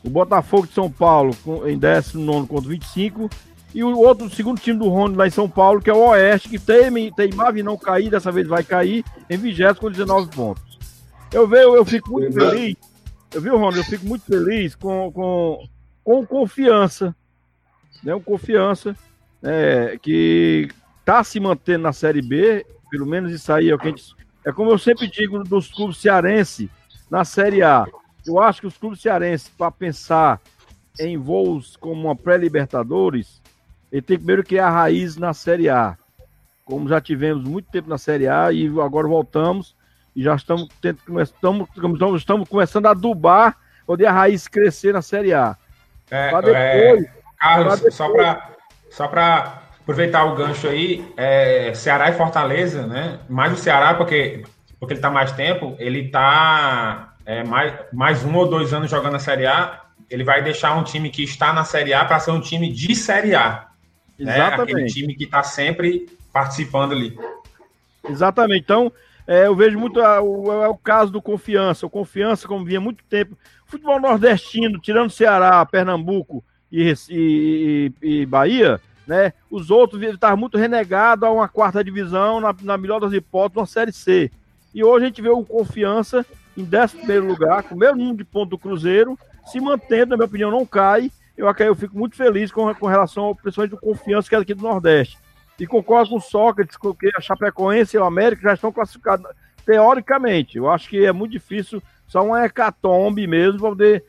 [0.03, 3.27] O Botafogo de São Paulo com, em 19 com 25.
[3.73, 6.09] E o outro, o segundo time do Rony lá em São Paulo, que é o
[6.09, 10.29] Oeste, que tem, teimava em não cair, dessa vez vai cair, em 20 com 19
[10.29, 10.77] pontos.
[11.33, 12.75] Eu vejo, eu fico muito feliz.
[13.33, 15.67] Eu vi, Rony, eu fico muito feliz com, com,
[16.03, 17.15] com confiança.
[18.03, 18.95] Né, com confiança
[19.41, 20.69] é, que
[21.09, 24.15] está se mantendo na Série B, pelo menos isso aí é o que a gente.
[24.45, 26.69] É como eu sempre digo dos clubes cearenses
[27.09, 27.87] na Série A.
[28.25, 30.39] Eu acho que os clubes cearenses, para pensar
[30.99, 33.41] em voos como uma pré-Libertadores,
[33.91, 35.97] ele tem primeiro que a raiz na Série A.
[36.63, 39.75] Como já tivemos muito tempo na Série A e agora voltamos
[40.15, 45.01] e já estamos, tentando, estamos, estamos, estamos começando a adubar poder a raiz crescer na
[45.01, 45.57] Série A.
[46.11, 48.49] É, depois, é, Carlos, só para
[48.91, 53.19] só para aproveitar o gancho aí, é, Ceará e Fortaleza, né?
[53.27, 54.43] Mais o Ceará, porque,
[54.79, 59.13] porque ele está mais tempo, ele está é, mais, mais um ou dois anos jogando
[59.13, 62.29] na Série A, ele vai deixar um time que está na Série A para ser
[62.29, 63.67] um time de Série A.
[64.19, 64.57] Exatamente.
[64.57, 64.63] Né?
[64.63, 67.17] Aquele time que está sempre participando ali.
[68.07, 68.61] Exatamente.
[68.61, 68.93] Então,
[69.25, 71.87] é, eu vejo muito a, o, é o caso do Confiança.
[71.87, 73.35] O Confiança, como vinha muito tempo,
[73.65, 78.79] futebol nordestino, tirando Ceará, Pernambuco e, e, e, e Bahia,
[79.09, 79.33] né?
[79.49, 83.65] Os outros estavam muito renegados a uma quarta divisão, na, na melhor das hipóteses, uma
[83.65, 84.31] Série C.
[84.71, 86.23] E hoje a gente vê o Confiança
[86.55, 89.17] em 11 lugar, com o mesmo número de pontos do Cruzeiro,
[89.51, 93.23] se mantendo, na minha opinião, não cai, eu, eu fico muito feliz com, com relação
[93.23, 95.17] ao pessoal de confiança que é aqui do Nordeste.
[95.59, 99.25] E concordo com o Sócrates, que a Chapecoense e o América já estão classificados
[99.65, 100.57] teoricamente.
[100.57, 104.03] Eu acho que é muito difícil, só uma hecatombe mesmo, para poder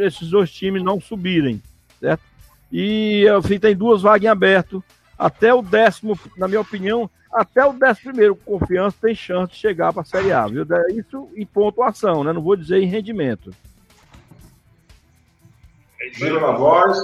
[0.00, 1.62] esses dois times não subirem,
[2.00, 2.22] certo?
[2.70, 4.82] E eu tem duas vagas em aberto.
[5.18, 9.92] Até o décimo, na minha opinião, até o décimo primeiro, confiança tem chance de chegar
[9.92, 10.66] para a Série A, viu?
[10.88, 12.32] Isso em pontuação, né?
[12.32, 13.54] Não vou dizer em rendimento.
[16.12, 16.98] Giro na voz,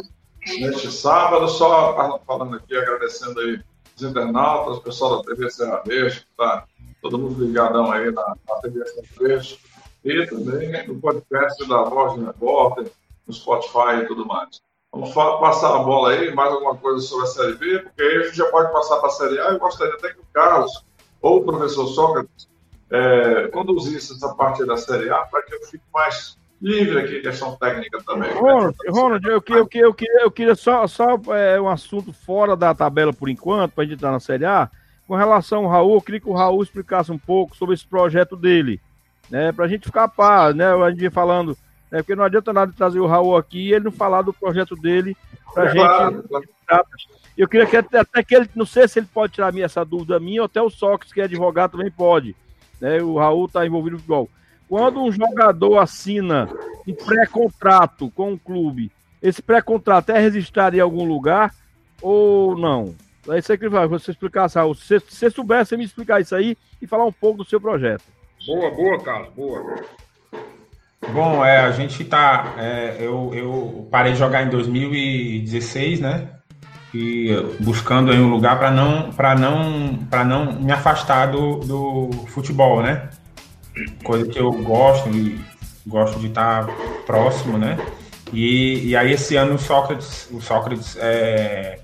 [0.59, 3.61] neste sábado, só falando aqui, agradecendo aí
[3.95, 6.65] os internautas, o pessoal da TV Serra Verde, que está
[7.01, 9.61] todo mundo ligadão aí na, na TV Serra Verde,
[10.05, 12.91] e também no podcast da Voz do Repórter,
[13.27, 14.61] no Spotify e tudo mais.
[14.93, 18.23] Vamos passar a bola aí, mais alguma coisa sobre a Série B, porque aí a
[18.25, 19.51] gente já pode passar para a Série A.
[19.51, 20.85] Eu gostaria até que o Carlos
[21.21, 22.49] ou o professor Sócrates
[22.91, 27.57] é, conduzisse essa parte da Série A para que eu fique mais livre aqui, questão
[27.57, 28.33] técnica também.
[28.33, 33.13] Ronald, Ronald eu, eu, eu, eu queria só, só é, um assunto fora da tabela
[33.13, 34.71] por enquanto, para a gente entrar na Série A.
[35.07, 38.37] Com relação ao Raul, eu queria que o Raul explicasse um pouco sobre esse projeto
[38.37, 38.81] dele,
[39.31, 39.53] né?
[39.53, 40.67] Para a gente ficar a par, né?
[40.67, 41.57] A gente falando,
[41.97, 44.77] né, porque não adianta nada trazer o Raul aqui e ele não falar do projeto
[44.77, 45.17] dele
[45.55, 46.29] para a é, gente.
[46.67, 46.87] Claro.
[47.37, 49.85] Eu queria que até, até, que ele, não sei se ele pode tirar minha, essa
[49.85, 52.37] dúvida minha, ou até o Sócrates, que é advogado, também pode.
[52.81, 53.03] Né?
[53.03, 54.29] O Raul está envolvido no futebol.
[54.69, 56.49] Quando um jogador assina
[56.87, 58.91] um pré-contrato com um clube,
[59.23, 61.55] esse pré-contrato é registrado em algum lugar
[62.03, 62.95] ou não?
[63.29, 64.75] É isso aí que você explicar, Raul.
[64.75, 68.05] Se você soubesse você me explicar isso aí e falar um pouco do seu projeto.
[68.47, 69.77] Boa, boa, Carlos, boa.
[71.13, 72.55] Bom, é, a gente tá.
[72.59, 76.29] É, eu, eu parei de jogar em 2016, né?
[76.95, 77.29] E
[77.61, 82.83] buscando aí um lugar para não, para não, para não me afastar do, do futebol,
[82.83, 83.11] né?
[84.03, 85.39] Coisa que eu gosto e
[85.87, 86.67] gosto de estar
[87.07, 87.77] próximo, né?
[88.33, 91.79] E, e aí esse ano o Sócrates, o Sócrates é,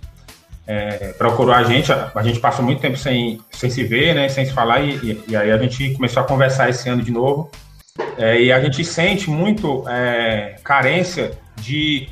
[0.67, 4.29] é, procurou a gente, a, a, gente passou muito tempo sem, sem se ver, né?
[4.29, 7.51] Sem se falar e, e aí a gente começou a conversar esse ano de novo.
[8.17, 12.09] É, e a gente sente muito é, carência de,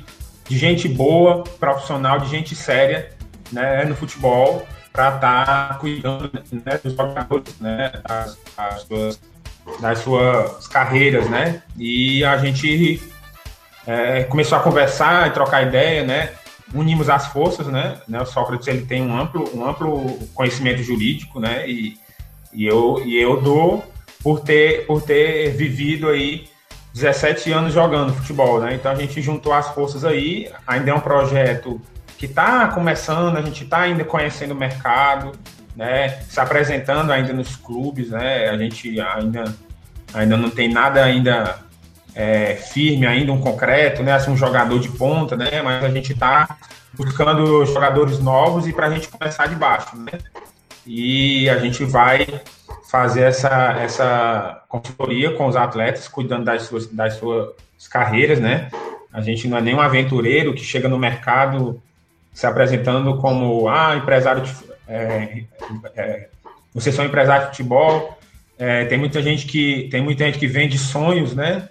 [0.49, 3.11] de gente boa, profissional, de gente séria
[3.51, 9.21] né, no futebol para estar tá cuidando né, dos jogadores, né, das, das, suas,
[9.81, 11.63] das suas carreiras, né?
[11.79, 13.01] E a gente
[13.87, 16.33] é, começou a conversar e trocar ideia, né?
[16.75, 18.01] Unimos as forças, né?
[18.07, 21.69] né o Sócrates ele tem um amplo, um amplo conhecimento jurídico, né?
[21.69, 21.99] E,
[22.53, 23.85] e eu, e eu dou
[24.23, 26.49] por ter, por ter vivido aí
[26.95, 28.75] 17 anos jogando futebol, né?
[28.75, 31.81] Então a gente juntou as forças aí, ainda é um projeto
[32.19, 35.33] que está começando, a gente está ainda conhecendo o mercado,
[35.75, 36.21] né?
[36.29, 38.49] Se apresentando ainda nos clubes, né?
[38.49, 39.45] A gente ainda,
[40.13, 41.59] ainda não tem nada ainda
[42.15, 44.13] é, firme, ainda um concreto, né?
[44.13, 45.63] Assim, um jogador de ponta, né?
[45.63, 46.59] Mas a gente está
[46.93, 50.19] buscando jogadores novos e para a gente começar de baixo, né?
[50.85, 52.27] E a gente vai
[52.91, 57.53] fazer essa, essa consultoria com os atletas, cuidando das suas, das suas
[57.89, 58.69] carreiras, né?
[59.13, 61.81] A gente não é nenhum aventureiro que chega no mercado
[62.35, 64.53] se apresentando como ah, empresário de,
[64.89, 65.45] é,
[65.95, 66.29] é,
[66.75, 68.19] vocês são empresários de futebol.
[68.59, 71.69] É, tem muita gente que tem muita gente que vende sonhos, né?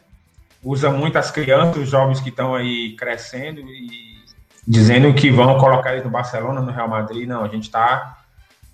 [0.64, 4.20] Usa muito as crianças, os jovens que estão aí crescendo e
[4.66, 7.28] dizendo que vão colocar eles no Barcelona, no Real Madrid.
[7.28, 8.19] Não, a gente está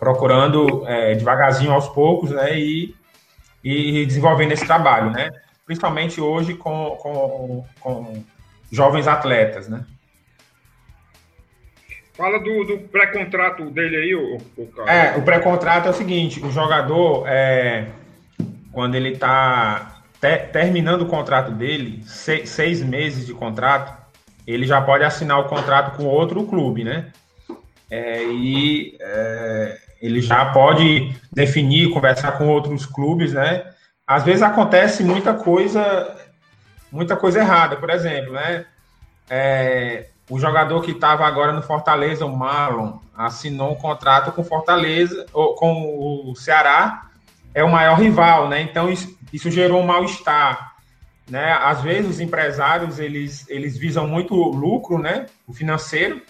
[0.06, 2.94] procurando é, devagarzinho aos poucos, né, e,
[3.64, 5.32] e desenvolvendo esse trabalho, né,
[5.66, 8.24] principalmente hoje com, com, com
[8.72, 9.84] jovens atletas, né.
[12.14, 14.94] Fala do, do pré-contrato dele aí, o, o cara.
[14.94, 17.88] É, o pré-contrato é o seguinte, o jogador, é,
[18.72, 23.92] quando ele está te, terminando o contrato dele, seis, seis meses de contrato,
[24.46, 27.12] ele já pode assinar o contrato com outro clube, né?
[27.90, 33.64] É, e é, ele já pode definir, conversar com outros clubes, né?
[34.06, 36.16] Às vezes acontece muita coisa,
[36.92, 37.76] muita coisa errada.
[37.76, 38.66] Por exemplo, né?
[39.30, 45.26] É, o jogador que estava agora no Fortaleza, o Marlon, assinou um contrato com Fortaleza,
[45.34, 47.10] ou com o Ceará,
[47.54, 48.62] é o maior rival, né?
[48.62, 50.76] Então isso, isso gerou um mal-estar.
[51.28, 51.54] Né?
[51.54, 55.26] Às vezes os empresários eles, eles visam muito lucro, né?
[55.48, 56.22] O financeiro,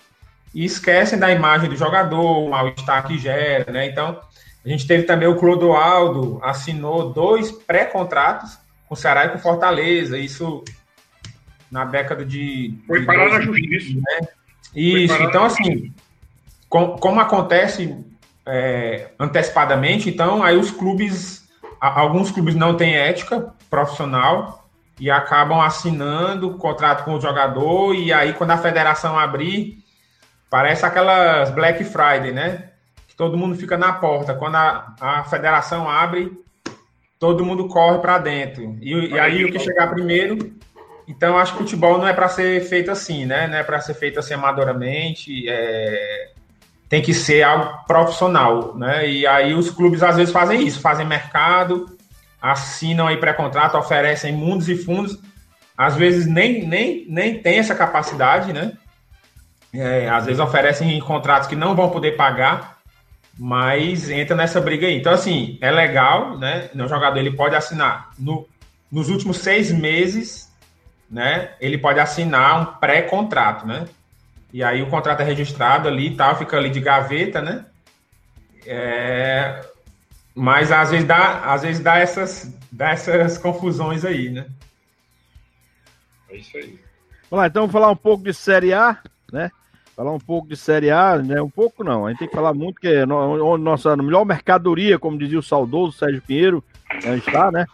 [0.55, 3.87] e esquecem da imagem do jogador, o mal-estar que gera, né?
[3.87, 4.17] Então,
[4.65, 10.17] a gente teve também o Clodoaldo, assinou dois pré-contratos com o Ceará e com Fortaleza,
[10.17, 10.63] isso
[11.69, 12.73] na década de...
[12.87, 13.95] Foi de parar na justiça.
[13.95, 14.27] Né?
[14.73, 15.93] Isso, então assim,
[16.69, 17.93] com, como acontece
[18.45, 21.49] é, antecipadamente, então aí os clubes,
[21.81, 28.13] alguns clubes não têm ética profissional e acabam assinando o contrato com o jogador e
[28.13, 29.83] aí quando a federação abrir
[30.49, 32.69] Parece aquelas Black Friday, né?
[33.07, 34.33] Que todo mundo fica na porta.
[34.33, 36.31] Quando a, a federação abre,
[37.19, 38.77] todo mundo corre para dentro.
[38.81, 40.53] E, e, aí o que chegar primeiro.
[41.07, 43.47] Então acho que o futebol não é para ser feito assim, né?
[43.47, 45.47] Não é para ser feito assim amadoramente.
[45.47, 46.31] É...
[46.87, 49.09] Tem que ser algo profissional, né?
[49.09, 51.97] E aí os clubes às vezes fazem isso, fazem mercado,
[52.39, 55.19] assinam aí pré-contrato, oferecem mundos e fundos.
[55.77, 58.73] Às vezes nem, nem, nem tem essa capacidade, né?
[59.77, 62.77] É, às vezes oferecem contratos que não vão poder pagar,
[63.37, 64.97] mas entra nessa briga aí.
[64.97, 66.69] Então, assim, é legal, né?
[66.73, 68.47] O jogador ele pode assinar no,
[68.91, 70.51] nos últimos seis meses,
[71.09, 71.53] né?
[71.59, 73.85] Ele pode assinar um pré-contrato, né?
[74.53, 77.65] E aí o contrato é registrado ali e tal, fica ali de gaveta, né?
[78.65, 79.61] É,
[80.33, 84.45] mas às vezes dá, às vezes dá essas, dá essas confusões aí, né?
[86.29, 86.79] É isso aí.
[87.29, 88.97] Vamos lá, então vamos falar um pouco de Série A,
[89.31, 89.51] né?
[89.95, 91.41] Falar um pouco de Série A, né?
[91.41, 94.99] Um pouco não, a gente tem que falar muito que é no, nossa melhor mercadoria,
[94.99, 96.61] como dizia o saudoso Sérgio Pinheiro,
[97.03, 97.65] né, está, né?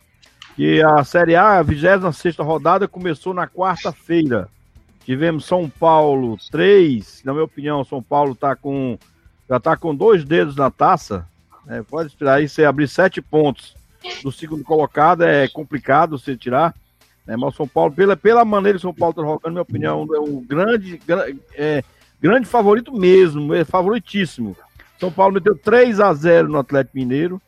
[0.56, 4.48] Que a Série A, a 26 rodada, começou na quarta-feira.
[5.04, 9.00] Tivemos São Paulo 3, na minha opinião, São Paulo tá com,
[9.50, 11.26] já está com dois dedos na taça.
[11.66, 11.84] Né?
[11.90, 13.76] Pode esperar aí, você abrir sete pontos
[14.24, 16.76] do segundo colocado, é complicado você tirar.
[17.26, 17.36] Né?
[17.36, 19.62] Mas o São Paulo, pela, pela maneira que o São Paulo está jogando, na minha
[19.64, 21.02] opinião, é um grande,
[21.56, 21.84] é,
[22.22, 24.56] grande favorito mesmo, é favoritíssimo.
[25.00, 27.42] São Paulo meteu 3 a 0 no Atlético Mineiro.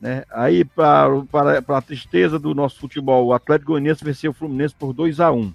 [0.00, 0.24] Né?
[0.30, 4.74] Aí, para, para, para a tristeza do nosso futebol, o Atlético Goianiense venceu o Fluminense
[4.74, 5.52] por 2 a 1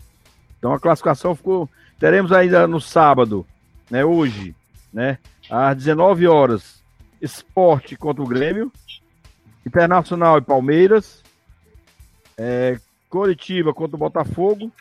[0.60, 1.68] Então a classificação ficou.
[2.00, 3.46] Teremos ainda no sábado,
[3.90, 4.06] né?
[4.06, 4.56] Hoje,
[4.94, 5.18] né?
[5.50, 6.84] Às 19 horas,
[7.20, 8.72] esporte contra o Grêmio,
[9.66, 11.24] Internacional e Palmeiras,
[12.38, 12.78] é,
[13.10, 14.72] Coritiba contra o Botafogo.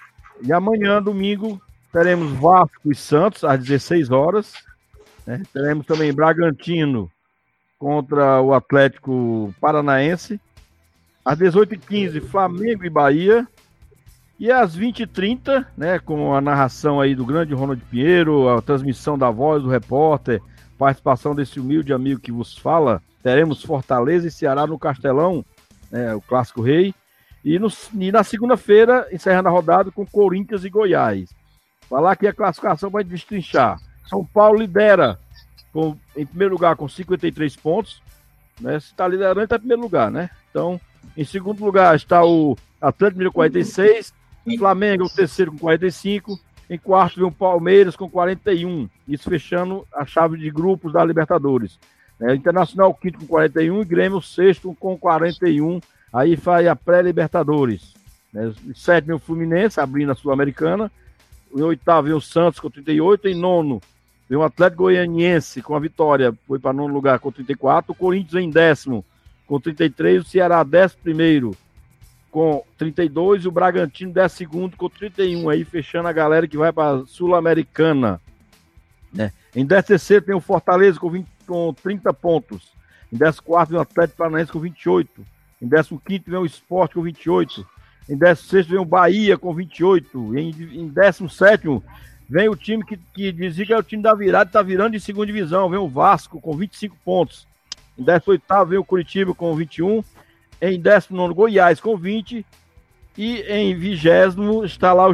[0.42, 1.60] E amanhã, domingo,
[1.94, 4.52] teremos Vasco e Santos às 16 horas.
[5.24, 5.40] Né?
[5.52, 7.08] Teremos também Bragantino
[7.78, 10.40] contra o Atlético Paranaense.
[11.24, 13.46] Às 18h15, Flamengo e Bahia.
[14.40, 19.30] E às 20h30, né, com a narração aí do grande Ronald Pinheiro, a transmissão da
[19.30, 20.42] voz do repórter,
[20.76, 25.44] participação desse humilde amigo que vos fala, teremos Fortaleza e Ceará no Castelão,
[25.92, 26.92] né, o Clássico Rei.
[27.44, 31.43] E, no, e na segunda-feira, encerrando a rodada com Corinthians e Goiás.
[31.88, 33.80] Falar que a classificação vai destrinchar.
[34.06, 35.18] São Paulo lidera
[35.72, 38.02] com, em primeiro lugar com 53 pontos.
[38.60, 38.78] Né?
[38.80, 40.30] Se está liderando, está em primeiro lugar, né?
[40.50, 40.80] Então,
[41.16, 44.12] em segundo lugar está o Atlético Mineiro 46,
[44.58, 46.38] Flamengo o terceiro com 45,
[46.70, 48.88] em quarto vem o Palmeiras com 41.
[49.08, 51.78] Isso fechando a chave de grupos da Libertadores.
[52.20, 55.80] É, Internacional quinto com 41 e Grêmio sexto com 41
[56.14, 57.92] Aí faz a pré-Libertadores.
[58.32, 58.52] Né?
[58.76, 60.90] Sétimo o Fluminense, abrindo a Sul-Americana.
[61.54, 63.28] Em oitavo vem o Santos com 38.
[63.28, 63.80] Em nono
[64.28, 66.34] vem o Atlético Goianiense com a vitória.
[66.46, 67.92] Foi para nono lugar com 34.
[67.92, 69.04] O Corinthians em décimo
[69.46, 70.22] com 33.
[70.22, 71.56] O Ceará décimo primeiro
[72.30, 73.44] com 32.
[73.44, 75.48] E o Bragantino décimo segundo com 31.
[75.48, 78.20] Aí fechando a galera que vai para a Sul-Americana.
[79.12, 79.32] Né?
[79.54, 82.72] Em décimo terceiro tem o Fortaleza com, 20, com 30 pontos.
[83.12, 85.24] Em décimo quarto vem o Atlético Paranaense com 28.
[85.62, 87.64] Em 15 vem o Sport com 28.
[88.08, 90.38] Em 16 vem o Bahia com 28.
[90.38, 91.82] Em, em 17
[92.28, 95.00] vem o time que, que dizia que é o time da virada, está virando de
[95.00, 95.70] segunda divisão.
[95.70, 97.46] Vem o Vasco com 25 pontos.
[97.98, 100.04] Em 18 vem o Curitiba com 21.
[100.60, 102.44] Em 19 Goiás com 20.
[103.16, 105.04] E em 20 está lá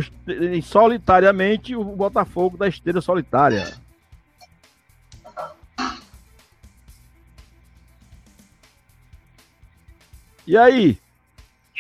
[0.63, 3.75] solitariamente o Botafogo da esteira solitária.
[10.47, 10.99] E aí?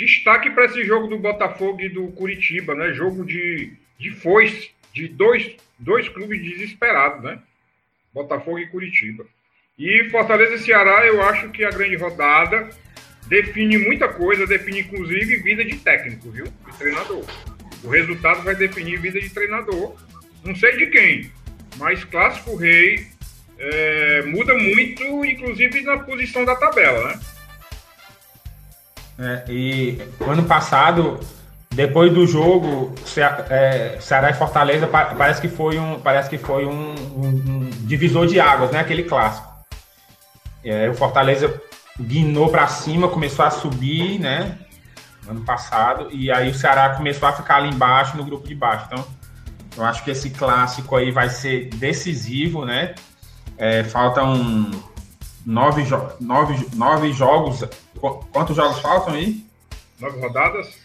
[0.01, 2.95] Destaque para esse jogo do Botafogo e do Curitiba, né?
[2.95, 7.39] Jogo de, de foice, de dois, dois clubes desesperados, né?
[8.11, 9.27] Botafogo e Curitiba.
[9.79, 12.71] E Fortaleza e Ceará, eu acho que a grande rodada
[13.27, 16.45] define muita coisa, define inclusive vida de técnico, viu?
[16.47, 17.23] De treinador.
[17.85, 19.97] O resultado vai definir vida de treinador.
[20.43, 21.31] Não sei de quem,
[21.77, 23.07] mas Clássico Rei
[23.59, 27.21] é, muda muito, inclusive na posição da tabela, né?
[29.21, 31.21] É, e ano passado,
[31.69, 32.95] depois do jogo,
[33.51, 38.41] é, Ceará e Fortaleza parece que foi um, parece que foi um, um divisor de
[38.41, 38.81] águas, né?
[38.81, 39.47] Aquele clássico.
[40.65, 41.61] É, o Fortaleza
[42.01, 44.57] guinou para cima, começou a subir, né?
[45.29, 48.87] Ano passado, e aí o Ceará começou a ficar ali embaixo, no grupo de baixo.
[48.87, 49.07] Então,
[49.77, 52.95] eu acho que esse clássico aí vai ser decisivo, né?
[53.59, 54.71] É, faltam
[55.45, 57.65] nove, jo nove, nove jogos.
[58.33, 59.45] Quantos jogos faltam aí?
[60.01, 60.79] Nove rodadas?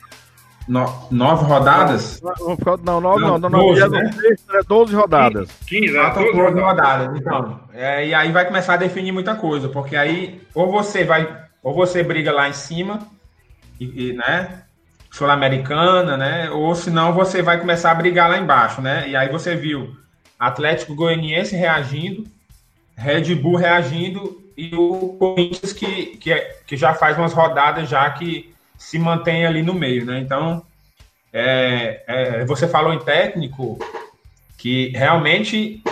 [0.68, 2.22] No, nove rodadas?
[2.22, 3.38] Não, não, nove não.
[3.38, 4.12] não, não 12, né?
[4.53, 5.49] é 12 rodadas.
[5.68, 6.01] 15, né?
[6.01, 6.64] Faltam 12 rodadas.
[6.64, 7.20] rodadas.
[7.20, 11.45] Então, é, e aí vai começar a definir muita coisa, porque aí ou você vai,
[11.62, 13.08] ou você briga lá em cima,
[13.80, 14.64] e, e né?
[15.12, 16.49] Sul-Americana, né?
[16.49, 19.08] Ou senão você vai começar a brigar lá embaixo, né?
[19.08, 19.95] E aí você viu
[20.38, 22.26] Atlético Goianiense reagindo,
[22.97, 28.10] Red Bull reagindo e o Corinthians que, que, é, que já faz umas rodadas já
[28.12, 30.20] que se mantém ali no meio, né?
[30.20, 30.66] Então,
[31.34, 33.78] é, é, você falou em técnico
[34.58, 35.84] que realmente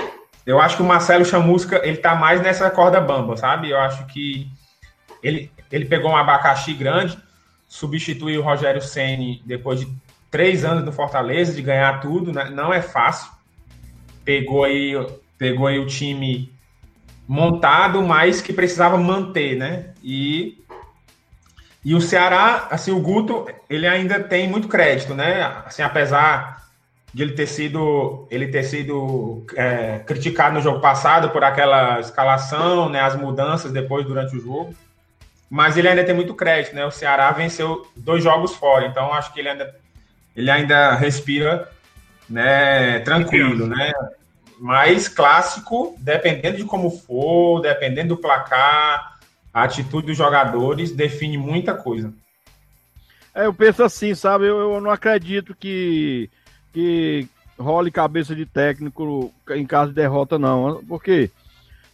[0.46, 3.70] eu acho que o Marcelo Chamusca ele tá mais nessa corda bamba, sabe?
[3.70, 4.48] Eu acho que
[5.22, 7.18] ele, ele pegou um abacaxi grande,
[7.68, 9.88] substituiu o Rogério Ceni depois de
[10.30, 12.50] três anos no Fortaleza, de ganhar tudo, né?
[12.50, 13.32] Não é fácil.
[14.24, 14.94] Pegou aí,
[15.38, 16.53] pegou aí o time
[17.34, 19.86] montado, mas que precisava manter, né?
[20.04, 20.62] E
[21.84, 25.42] E o Ceará, assim, o Guto, ele ainda tem muito crédito, né?
[25.66, 26.64] Assim, apesar
[27.14, 32.88] de ele ter sido, ele ter sido é, criticado no jogo passado por aquela escalação,
[32.88, 33.02] né?
[33.02, 34.74] As mudanças depois durante o jogo.
[35.50, 36.86] Mas ele ainda tem muito crédito, né?
[36.86, 39.76] O Ceará venceu dois jogos fora, então acho que ele ainda,
[40.36, 41.68] ele ainda respira,
[42.30, 43.00] né?
[43.00, 43.92] Tranquilo, né?
[44.60, 49.20] Mas clássico, dependendo de como for, dependendo do placar,
[49.54, 52.14] a atitude dos jogadores define muita coisa.
[53.36, 54.46] É, eu penso assim, sabe?
[54.46, 56.30] Eu, eu não acredito que,
[56.72, 57.28] que
[57.58, 60.84] role cabeça de técnico em caso de derrota, não.
[60.84, 61.32] Por quê?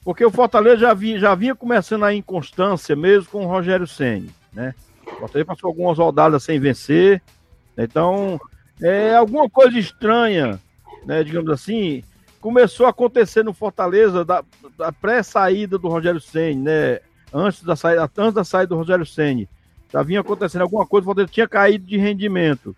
[0.03, 4.31] Porque o Fortaleza já vinha, já vinha começando a inconstância mesmo com o Rogério Senni,
[4.53, 4.73] né?
[5.05, 7.21] O Fortaleza passou algumas rodadas sem vencer,
[7.77, 8.39] então
[8.81, 10.59] é alguma coisa estranha,
[11.05, 11.23] né?
[11.23, 12.03] Digamos assim,
[12.39, 14.43] começou a acontecer no Fortaleza da,
[14.77, 16.99] da pré-saída do Rogério Senni, né?
[17.33, 19.47] antes da saída, antes da saída do Rogério Ceni.
[19.91, 22.75] Já vinha acontecendo alguma coisa, o Fortaleza tinha caído de rendimento.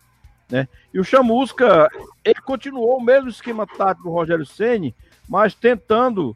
[0.50, 0.68] Né?
[0.94, 1.90] E o Chamusca,
[2.24, 4.96] ele continuou o mesmo esquema tático do Rogério Ceni,
[5.28, 6.36] mas tentando,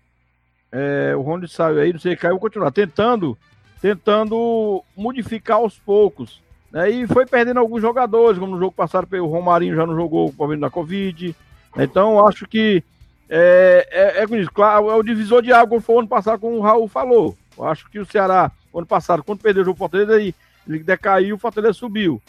[0.71, 3.37] é, o Rony saiu aí, não sei, caiu, continuar, tentando,
[3.81, 6.41] tentando modificar aos poucos.
[6.71, 6.89] Né?
[6.89, 10.49] E foi perdendo alguns jogadores, como no jogo passado, o Romarinho já não jogou por
[10.49, 11.35] vindo da Covid.
[11.77, 12.83] Então, acho que
[13.29, 16.61] é, é, é, claro, é o divisor de água, foi o ano passado, como o
[16.61, 17.35] Raul falou.
[17.57, 20.35] Eu acho que o Ceará, ano passado, quando perdeu o jogo Fortaleza, ele,
[20.67, 22.21] ele decaiu, o Fortaleza subiu.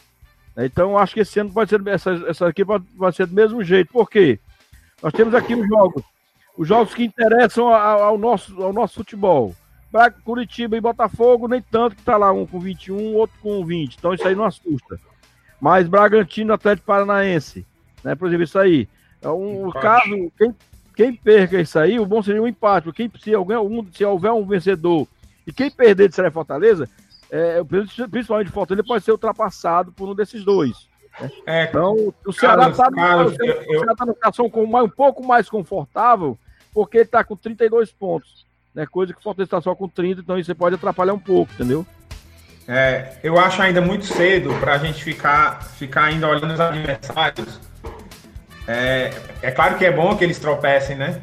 [0.57, 3.63] Então, eu acho que esse ano pode ser, essa, essa aqui vai ser do mesmo
[3.63, 3.93] jeito.
[3.93, 4.41] Por quê?
[5.03, 6.03] Nós temos aqui os jogos,
[6.57, 9.55] os jogos que interessam ao, ao nosso, ao nosso futebol.
[9.93, 13.97] Para Curitiba e Botafogo, nem tanto que tá lá um com 21, outro com 20.
[13.97, 14.99] Então, isso aí não assusta.
[15.61, 17.67] Mas Bragantino, Atlético Paranaense,
[18.03, 18.15] né?
[18.15, 18.89] Por exemplo, isso aí.
[19.23, 20.55] É um caso, quem,
[20.97, 22.91] quem perca isso aí, o bom seria um empate.
[22.91, 25.07] Quem, se, alguém, um, se houver um vencedor
[25.47, 26.89] e quem perder de Ceará Fortaleza,
[27.31, 27.63] é,
[28.11, 30.89] principalmente Fortaleza, pode ser ultrapassado por um desses dois.
[31.21, 31.31] Né?
[31.47, 36.39] É, então, o Ceará está tá numa situação com um pouco mais confortável,
[36.73, 38.47] porque ele está com 32 pontos.
[38.75, 38.87] Né?
[38.87, 41.85] Coisa que o Fortaleza está só com 30, então isso pode atrapalhar um pouco, entendeu?
[42.67, 47.61] É, eu acho ainda muito cedo para a gente ficar, ficar ainda olhando os adversários.
[48.67, 49.13] É,
[49.43, 51.23] é claro que é bom que eles tropecem, né?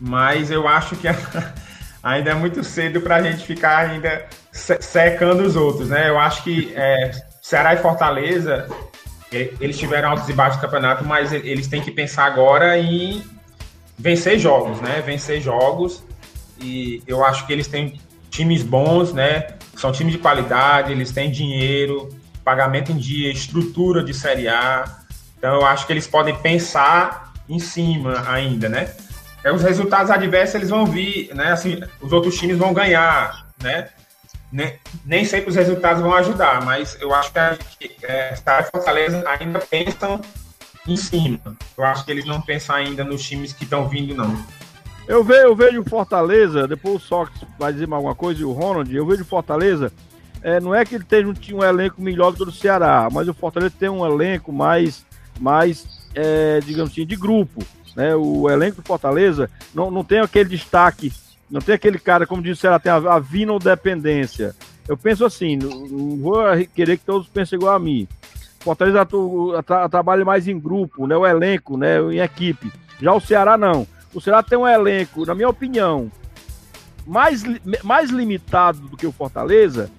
[0.00, 1.08] Mas eu acho que
[2.02, 6.08] ainda é muito cedo para a gente ficar ainda secando os outros, né?
[6.08, 7.10] Eu acho que é,
[7.42, 8.68] Ceará e Fortaleza,
[9.32, 13.22] eles tiveram altos e baixos no campeonato, mas eles têm que pensar agora em
[13.98, 15.02] vencer jogos, né?
[15.04, 16.04] Vencer jogos
[16.60, 19.48] e eu acho que eles têm times bons, né?
[19.76, 22.08] São times de qualidade, eles têm dinheiro,
[22.44, 24.84] pagamento em dia, estrutura de Série A.
[25.38, 28.90] Então eu acho que eles podem pensar em cima ainda, né?
[29.46, 31.52] é, os resultados adversos eles vão vir, né?
[31.52, 33.90] Assim, os outros times vão ganhar, né?
[34.50, 34.74] Nem,
[35.04, 37.38] nem sempre os resultados vão ajudar, mas eu acho que
[38.02, 40.20] é, e Fortaleza ainda pensam
[40.84, 41.56] em cima.
[41.78, 44.36] Eu acho que eles não pensam ainda nos times que estão vindo, não.
[45.06, 48.92] Eu vejo, eu vejo Fortaleza, depois o Sox vai dizer alguma coisa e o Ronald,
[48.92, 49.92] eu vejo Fortaleza,
[50.42, 53.08] é, não é que ele tenha um, um elenco melhor do que o do Ceará,
[53.12, 55.06] mas o Fortaleza tem um elenco mais,
[55.40, 57.62] mais é, digamos assim, de grupo
[57.96, 58.14] né?
[58.14, 61.10] O elenco do Fortaleza não, não tem aquele destaque,
[61.50, 64.54] não tem aquele cara, como disse ela, tem a, a vino dependência.
[64.86, 66.38] Eu penso assim, não, não vou
[66.74, 68.06] querer que todos pensem igual a mim.
[68.60, 71.16] Fortaleza tu, tra, trabalha mais em grupo, né?
[71.16, 71.98] O elenco, né?
[72.12, 72.70] Em equipe.
[73.00, 73.86] Já o Ceará não.
[74.12, 76.10] O Ceará tem um elenco, na minha opinião,
[77.06, 77.42] mais,
[77.82, 79.90] mais limitado do que o Fortaleza,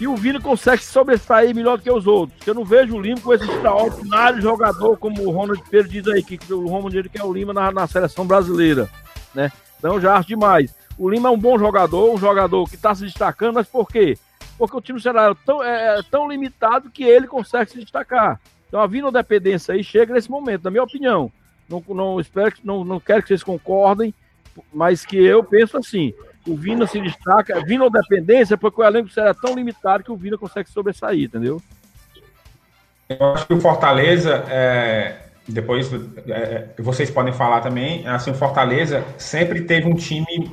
[0.00, 2.46] e o Vini consegue se sobressair melhor do que os outros.
[2.46, 6.22] Eu não vejo o Lima com esse extraordinário jogador, como o Ronald Pedro diz aí,
[6.22, 8.88] que o Ronald ele quer o Lima na, na seleção brasileira,
[9.34, 9.50] né?
[9.78, 10.74] Então já acho demais.
[10.96, 14.16] O Lima é um bom jogador, um jogador que está se destacando, mas por quê?
[14.56, 18.40] Porque o time será tão, é, é, tão limitado que ele consegue se destacar.
[18.68, 21.32] Então a Vino dependência aí chega nesse momento, na minha opinião.
[21.68, 24.14] Não, não espero que não, não quero que vocês concordem,
[24.72, 26.14] mas que eu penso assim
[26.48, 30.16] o Vina se destaca, Vina ou dependência, porque o elenco será tão limitado que o
[30.16, 31.60] Vina consegue sobressair, entendeu?
[33.08, 35.90] Eu acho que o Fortaleza, é, depois
[36.26, 40.50] é, vocês podem falar também, assim, o Fortaleza sempre teve um time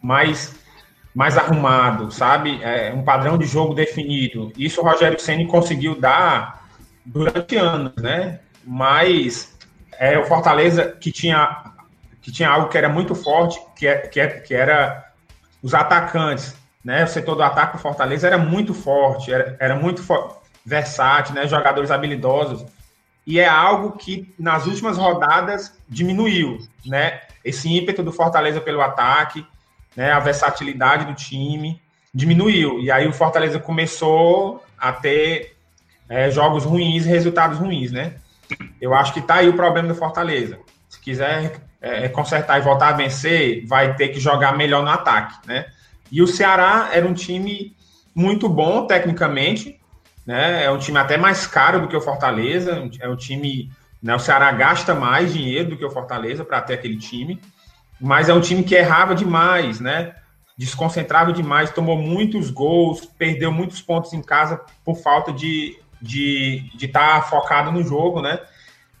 [0.00, 0.54] mais,
[1.14, 2.62] mais arrumado, sabe?
[2.62, 4.52] É, um padrão de jogo definido.
[4.56, 6.66] Isso o Rogério Ceni conseguiu dar
[7.04, 8.40] durante anos, né?
[8.64, 9.56] Mas
[9.98, 11.72] é o Fortaleza que tinha
[12.22, 15.11] que tinha algo que era muito forte, que, é, que, é, que era
[15.62, 17.04] os atacantes, né?
[17.04, 20.02] O setor do ataque do Fortaleza era muito forte, era, era muito
[20.64, 21.46] versátil, né?
[21.46, 22.64] Jogadores habilidosos.
[23.26, 27.20] E é algo que nas últimas rodadas diminuiu, né?
[27.44, 29.46] Esse ímpeto do Fortaleza pelo ataque,
[29.96, 30.10] né?
[30.12, 31.80] A versatilidade do time
[32.12, 32.80] diminuiu.
[32.80, 35.56] E aí o Fortaleza começou a ter
[36.08, 38.14] é, jogos ruins resultados ruins, né?
[38.80, 40.58] Eu acho que tá aí o problema do Fortaleza.
[41.02, 45.34] Se quiser é, consertar e voltar a vencer, vai ter que jogar melhor no ataque,
[45.48, 45.66] né?
[46.10, 47.74] E o Ceará era um time
[48.14, 49.80] muito bom tecnicamente,
[50.24, 50.64] né?
[50.64, 53.68] É um time até mais caro do que o Fortaleza, é um time,
[54.00, 54.14] né?
[54.14, 57.40] O Ceará gasta mais dinheiro do que o Fortaleza para ter aquele time,
[58.00, 60.14] mas é um time que errava demais, né?
[60.56, 66.78] Desconcentrava demais, tomou muitos gols, perdeu muitos pontos em casa por falta de de estar
[66.78, 68.40] de tá focado no jogo, né?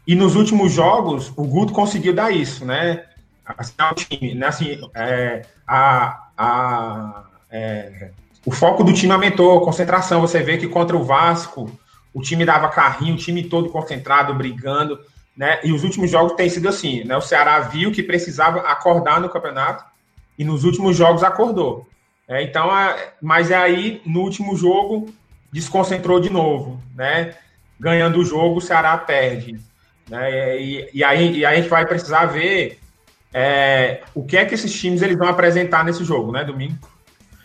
[0.06, 3.04] E nos últimos jogos, o Guto conseguiu dar isso, né?
[3.44, 4.46] Assim, o time, né?
[4.46, 8.10] Assim, é, a, a, é,
[8.44, 10.20] o foco do time aumentou, a concentração.
[10.20, 11.70] Você vê que contra o Vasco,
[12.12, 14.98] o time dava carrinho, o time todo concentrado, brigando,
[15.36, 15.60] né?
[15.62, 17.16] E os últimos jogos têm sido assim, né?
[17.16, 19.84] O Ceará viu que precisava acordar no campeonato
[20.38, 21.86] e nos últimos jogos acordou.
[22.28, 22.68] É, então,
[23.20, 25.12] mas é aí, no último jogo,
[25.52, 27.34] desconcentrou de novo, né?
[27.78, 29.60] Ganhando o jogo, o Ceará perde.
[30.12, 30.60] Né?
[30.60, 32.78] E, e, aí, e aí a gente vai precisar ver
[33.32, 36.76] é, o que é que esses times eles vão apresentar nesse jogo, né, domingo?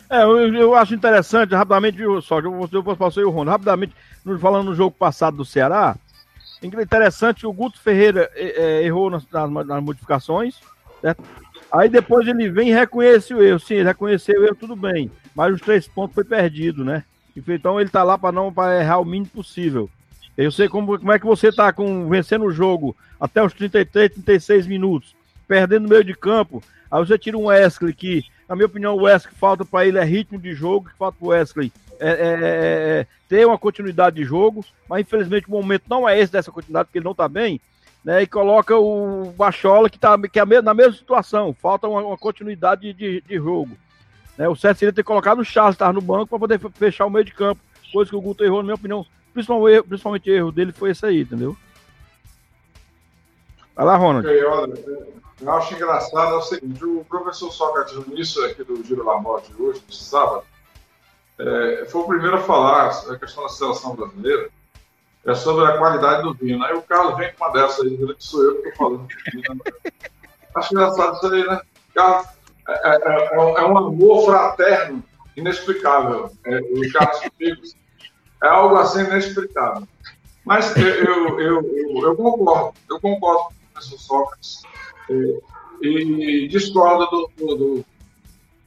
[0.10, 3.96] É, eu, eu acho interessante, rapidamente, só, eu, eu passei o Rondo, rapidamente,
[4.42, 5.96] falando no jogo passado do Ceará,
[6.62, 10.56] interessante que o Guto Ferreira é, é, errou nas, nas, nas, modificações,
[11.00, 11.24] certo?
[11.72, 13.60] Aí depois ele vem e reconhece o erro.
[13.60, 15.12] Sim, ele reconheceu o erro, tudo bem.
[15.36, 17.04] Mas os três pontos foi perdido, né?
[17.36, 19.90] Então ele tá lá para não pra errar o mínimo possível.
[20.38, 24.12] Eu sei como, como é que você tá com, vencendo o jogo até os 33,
[24.12, 25.16] 36 minutos,
[25.48, 26.62] perdendo no meio de campo.
[26.92, 30.04] Aí você tira um Wesley que na minha opinião, o Wesley falta para ele é
[30.04, 34.24] ritmo de jogo, que falta o Wesley é, é, é, é, ter uma continuidade de
[34.24, 37.60] jogo, mas infelizmente o momento não é esse dessa continuidade, porque ele não está bem,
[38.06, 38.22] né?
[38.22, 42.94] E coloca o Bachola, que está que é na mesma situação, falta uma, uma continuidade
[42.94, 43.76] de, de, jogo.
[44.38, 44.48] Né?
[44.48, 47.26] O certo seria ter colocado o Charles estar no banco para poder fechar o meio
[47.26, 47.60] de campo,
[47.92, 49.06] coisa que o Guto errou, na minha opinião.
[49.38, 51.56] Principalmente, principalmente o erro dele foi esse aí, entendeu?
[53.76, 54.28] Vai lá, Ronald.
[54.28, 59.22] Eu acho engraçado é o seguinte: o professor Sócrates, no início aqui do Giro La
[59.22, 60.44] Morte de hoje, de sábado,
[61.38, 64.50] é, foi o primeiro a falar a questão da seleção brasileira,
[65.24, 66.64] é sobre a qualidade do vinho.
[66.64, 69.08] Aí o Carlos vem com uma dessas aí, que sou eu que estou falando.
[70.56, 71.62] acho engraçado isso aí, né?
[71.94, 72.28] Carlos,
[72.68, 75.04] é, é, é, é, um amor fraterno
[75.36, 76.32] inexplicável.
[76.44, 77.76] É, o Carlos Picos
[78.44, 79.88] é algo assim inexplicável.
[80.46, 84.62] Mas eu, eu, eu, eu concordo, eu concordo com o professor Sócrates
[85.82, 87.86] e discordo do, do,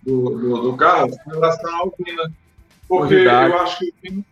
[0.03, 2.33] do, do, do Carlos em relação ao Vina.
[2.87, 3.53] Porque Verdade.
[3.53, 4.25] eu acho que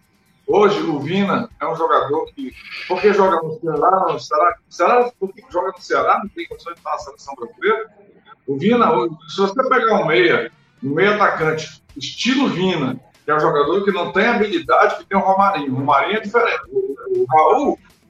[0.47, 2.53] hoje o Vina é um jogador que,
[2.87, 6.81] porque joga no Ceará, no Ceará, Ceará porque joga no Ceará, não tem condições de
[6.81, 7.91] estar na seleção brasileira.
[8.47, 8.91] O Vina,
[9.29, 10.51] se você pegar um meia,
[10.83, 15.19] um meia atacante, estilo Vina, que é um jogador que não tem habilidade que tem
[15.19, 15.75] o Romarinho.
[15.75, 16.63] O Romarinho é diferente.
[16.71, 17.27] O, o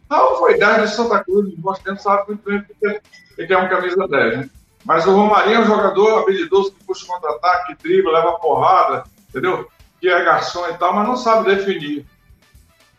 [0.08, 3.00] Raul, foi 10 de Santa Cruz, nós temos sabe muito bem porque
[3.36, 4.50] ele é um camisa 10, né?
[4.84, 9.68] Mas o Romarinho é um jogador habilidoso que puxa contra-ataque, dribla, leva porrada, entendeu?
[10.00, 12.06] Que é garçom e tal, mas não sabe definir.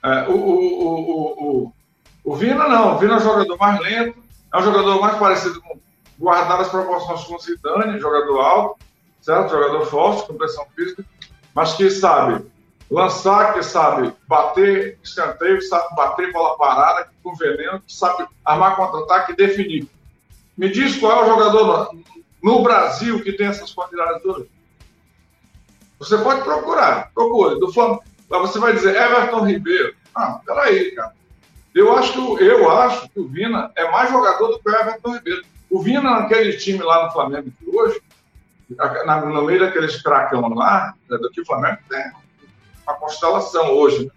[0.04, 1.74] É, o, o, o, o,
[2.26, 4.20] o Vina não, o Vina é um jogador mais lento,
[4.54, 5.80] é um jogador mais parecido com,
[6.20, 8.86] guardar as proporções com o Zidane, jogador alto,
[9.22, 9.52] certo?
[9.52, 11.06] Jogador forte, com pressão física,
[11.60, 12.46] mas que sabe
[12.90, 18.78] lançar, que sabe bater escanteio, que sabe bater bola parada, com veneno, que sabe armar
[18.78, 19.86] contra-ataque e definir.
[20.58, 21.94] Me diz qual é o jogador
[22.42, 24.50] no Brasil que tem essas qualidades hoje.
[26.00, 27.60] Você pode procurar, procure.
[27.60, 29.94] Do Flamengo, você vai dizer Everton Ribeiro.
[30.16, 31.12] Ah, peraí, cara.
[31.76, 35.12] Eu acho, que, eu acho que o Vina é mais jogador do que o Everton
[35.12, 35.44] Ribeiro.
[35.70, 38.02] O Vina, naquele time lá no Flamengo de hoje,
[38.70, 42.12] no meio daqueles cracão lá, né, do que o Flamengo tem
[42.84, 44.12] uma constelação hoje.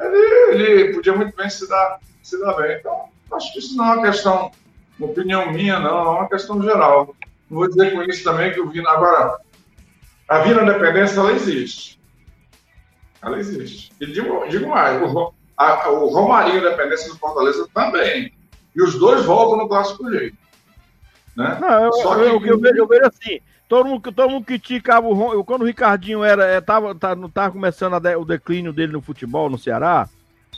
[0.00, 2.76] Ele, ele podia muito bem se dar, se dar bem.
[2.76, 4.52] Então, acho que isso não é uma questão
[4.98, 7.14] uma opinião minha, não, é uma questão geral.
[7.48, 8.90] Não vou dizer com isso também que o Vina.
[8.90, 9.38] Agora,
[10.28, 12.00] a Vina Independência, ela existe.
[13.22, 13.92] Ela existe.
[14.00, 18.32] E digo, digo mais, o, a, o Romarinho Independência do Fortaleza também.
[18.74, 20.36] E os dois voltam no clássico jeito.
[21.36, 21.56] Né?
[21.60, 22.22] Não, eu, Só que...
[22.22, 23.40] eu, eu, vejo, eu vejo assim.
[23.68, 28.00] Todo mundo, todo mundo criticava o quando o Ricardinho era, é, tava, tá, estava começando
[28.00, 30.08] de, o declínio dele no futebol no Ceará,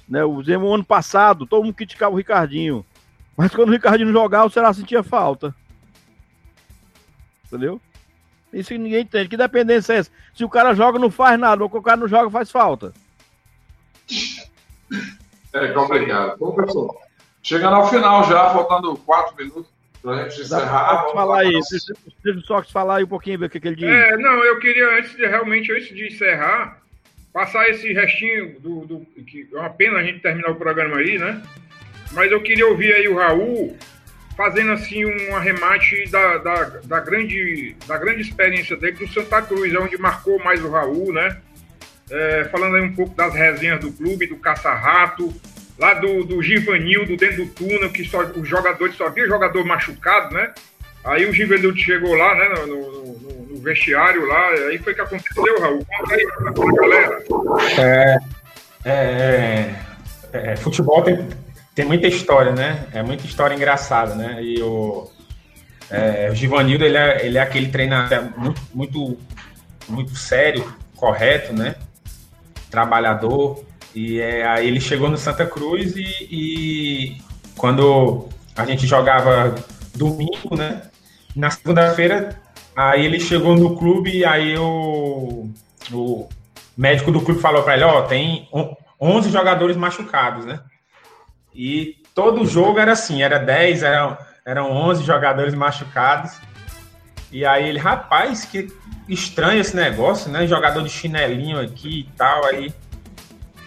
[0.08, 0.24] né?
[0.24, 0.40] O,
[0.72, 2.86] ano passado, todo mundo criticava o Ricardinho.
[3.36, 5.52] Mas quando o Ricardinho jogar, o Ceará sentia falta.
[7.46, 7.80] Entendeu?
[8.52, 9.28] Isso que ninguém entende.
[9.28, 10.10] Que dependência é essa?
[10.32, 11.64] Se o cara joga, não faz nada.
[11.64, 12.92] Ou o cara não joga, faz falta.
[15.52, 16.38] É complicado.
[16.38, 17.00] Bom, pessoal,
[17.42, 19.69] chegando ao final já, faltando quatro minutos
[20.02, 21.02] pra gente encerrar.
[21.02, 23.76] Pode falar aí, deixa o Sox falar aí um pouquinho, ver o que, que ele
[23.76, 23.88] diz.
[23.88, 26.80] É, não, eu queria, antes de realmente, antes de encerrar,
[27.32, 31.18] passar esse restinho do, do, que é uma pena a gente terminar o programa aí,
[31.18, 31.42] né?
[32.12, 33.76] Mas eu queria ouvir aí o Raul
[34.36, 39.72] fazendo assim um arremate da, da, da, grande, da grande experiência dele do Santa Cruz,
[39.72, 41.40] é onde marcou mais o Raul, né?
[42.10, 45.32] É, falando aí um pouco das resenhas do clube, do caça-rato,
[45.80, 50.34] lá do, do Givanildo dentro do túnel, que só, os jogadores só via jogador machucado,
[50.34, 50.52] né?
[51.02, 55.60] Aí o Givanildo chegou lá, né, no, no, no, vestiário lá, aí foi que aconteceu,
[55.60, 55.86] Raul.
[55.86, 57.22] Conta aí pra galera.
[57.78, 58.18] É,
[58.84, 61.26] é, é, é, futebol tem,
[61.74, 62.86] tem muita história, né?
[62.92, 64.42] É muita história engraçada, né?
[64.42, 65.10] E o,
[65.90, 69.18] é, o Givanildo, ele é, ele é aquele treinador muito, muito,
[69.88, 71.76] muito sério, correto, né?
[72.70, 73.64] Trabalhador.
[73.94, 77.16] E é, aí ele chegou no Santa Cruz e, e
[77.56, 79.54] quando a gente jogava
[79.94, 80.82] domingo, né?
[81.34, 82.40] Na segunda-feira,
[82.74, 85.48] aí ele chegou no clube e aí o,
[86.76, 88.48] médico do clube falou para ele, ó, oh, tem
[89.00, 90.60] 11 jogadores machucados, né?
[91.54, 96.32] E todo jogo era assim, era 10, eram, eram 11 jogadores machucados.
[97.30, 98.72] E aí ele, rapaz, que
[99.08, 100.46] estranho esse negócio, né?
[100.46, 102.44] Jogador de chinelinho aqui e tal.
[102.46, 102.72] Aí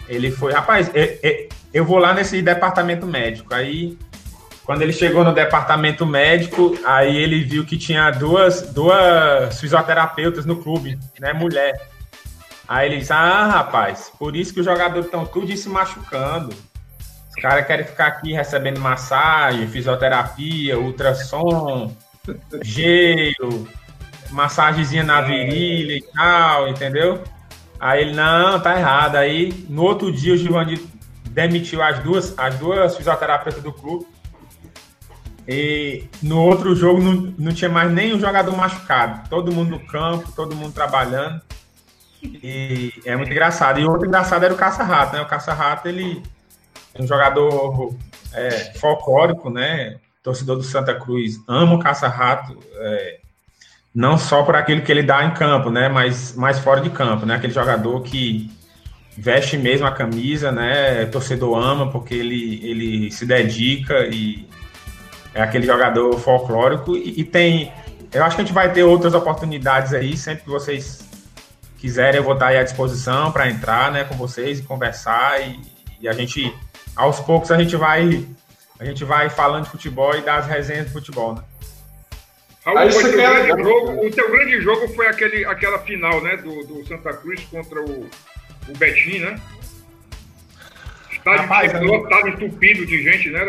[0.08, 3.54] ele foi, rapaz, eu, eu vou lá nesse departamento médico.
[3.54, 3.98] Aí,
[4.64, 10.58] quando ele chegou no departamento médico, aí ele viu que tinha duas, duas fisioterapeutas no
[10.58, 11.34] clube, né?
[11.34, 11.90] Mulher.
[12.68, 16.56] Aí ele disse: Ah, rapaz, por isso que os jogadores estão tudo se machucando.
[17.30, 21.92] Os caras querem ficar aqui recebendo massagem, fisioterapia, ultrassom,
[22.62, 23.68] gelo,
[24.30, 27.24] massagenzinha na virilha e tal, entendeu?
[27.84, 29.18] Aí ele, não, tá errado.
[29.18, 30.88] Aí, no outro dia, o Giovanni
[31.30, 34.08] demitiu as duas, as duas fisioterapeutas do clube.
[35.46, 39.28] E no outro jogo não, não tinha mais nenhum jogador machucado.
[39.28, 41.42] Todo mundo no campo, todo mundo trabalhando.
[42.22, 43.82] E é muito engraçado.
[43.82, 45.22] E outro engraçado era o Caça-Rato, né?
[45.22, 46.24] O Caça-Rato, ele
[46.98, 47.94] um jogador
[48.32, 50.00] é, folclórico, né?
[50.22, 53.20] Torcedor do Santa Cruz ama o caça-rato, é,
[53.94, 55.88] não só por aquilo que ele dá em campo, né?
[55.88, 57.36] Mas mais fora de campo, né?
[57.36, 58.50] Aquele jogador que
[59.16, 61.06] veste mesmo a camisa, né?
[61.06, 64.48] Torcedor ama porque ele, ele se dedica e
[65.34, 67.72] é aquele jogador folclórico e, e tem.
[68.12, 71.08] Eu acho que a gente vai ter outras oportunidades aí, sempre que vocês
[71.78, 75.60] quiserem, eu vou estar aí à disposição para entrar, né, com vocês e conversar e,
[76.00, 76.54] e a gente
[76.96, 78.26] aos poucos a gente vai
[78.80, 81.42] a gente vai falando de futebol e das resenhas de futebol, né?
[82.66, 83.48] Raul, Aí você quer...
[83.48, 87.82] jogo, o teu grande jogo foi aquele, aquela final, né, do, do Santa Cruz contra
[87.82, 88.10] o,
[88.70, 89.40] o Betim, né?
[91.12, 93.42] Estádio, Rapaz, lotado, entupido de gente, né?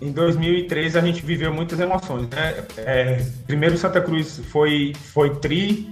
[0.00, 2.64] Em 2013 a gente viveu muitas emoções, né?
[2.78, 5.90] É, primeiro Santa Cruz foi, foi tri,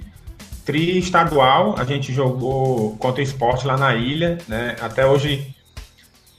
[0.64, 4.76] tri estadual, a gente jogou contra o esporte lá na ilha, né?
[4.80, 5.54] Até hoje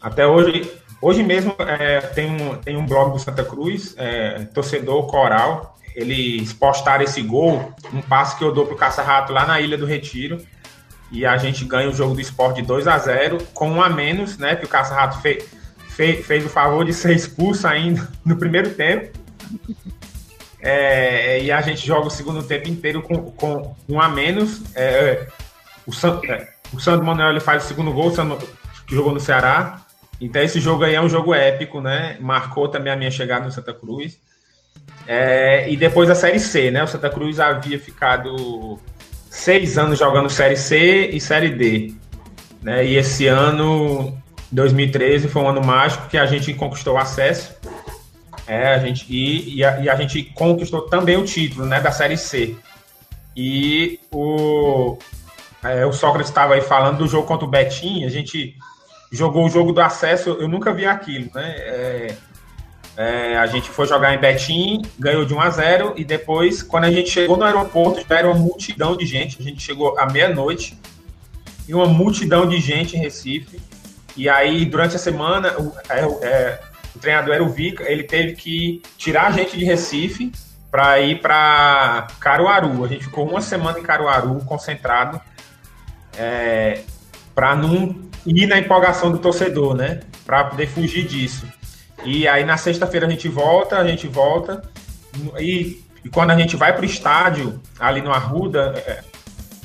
[0.01, 0.71] até hoje,
[1.01, 6.53] hoje mesmo é, tem, um, tem um blog do Santa Cruz, é, torcedor coral, eles
[6.53, 10.37] postaram esse gol, um passe que eu dou pro Caça-Rato lá na Ilha do Retiro,
[11.11, 13.89] e a gente ganha o jogo do esporte de 2 a 0 com um a
[13.89, 14.55] menos, né?
[14.55, 15.43] Que o Caça-Rato fez,
[15.89, 19.17] fez, fez o favor de ser expulso ainda no primeiro tempo.
[20.61, 24.61] É, e a gente joga o segundo tempo inteiro com, com um a menos.
[24.75, 25.27] É,
[25.85, 28.37] o, San, é, o Sandro Manuel faz o segundo gol, o Sandro,
[28.87, 29.81] que jogou no Ceará.
[30.21, 32.17] Então esse jogo aí é um jogo épico, né?
[32.21, 34.19] Marcou também a minha chegada no Santa Cruz.
[35.07, 36.83] É, e depois a Série C, né?
[36.83, 38.79] O Santa Cruz havia ficado
[39.29, 41.95] seis anos jogando Série C e Série D.
[42.61, 42.85] Né?
[42.85, 44.15] E esse ano,
[44.51, 47.55] 2013, foi um ano mágico que a gente conquistou o acesso.
[48.45, 51.91] É, a gente, e, e, a, e a gente conquistou também o título né, da
[51.91, 52.55] Série C.
[53.35, 54.97] E o,
[55.63, 58.05] é, o Sócrates estava aí falando do jogo contra o Betim.
[58.05, 58.55] A gente
[59.11, 61.55] jogou o jogo do acesso, eu nunca vi aquilo, né?
[61.57, 62.15] É,
[62.99, 66.83] é, a gente foi jogar em Betim, ganhou de 1 a 0 e depois, quando
[66.83, 69.37] a gente chegou no aeroporto, já era uma multidão de gente.
[69.39, 70.77] A gente chegou à meia-noite
[71.65, 73.57] e uma multidão de gente em Recife.
[74.17, 76.59] E aí, durante a semana, o, é, é
[76.93, 80.33] o treinador era o Vica, ele teve que tirar a gente de Recife
[80.69, 82.83] para ir para Caruaru.
[82.83, 85.21] A gente ficou uma semana em Caruaru, concentrado,
[86.17, 86.81] é,
[87.33, 87.95] para não
[88.25, 90.01] ir na empolgação do torcedor, né?
[90.25, 91.47] Para poder fugir disso.
[92.03, 94.63] E aí na sexta-feira a gente volta, a gente volta.
[95.39, 99.03] E, e quando a gente vai para o estádio, ali no Arruda, é,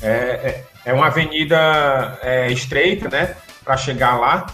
[0.03, 3.37] é, é, é uma avenida é, estreita, né?
[3.65, 4.47] Para chegar lá.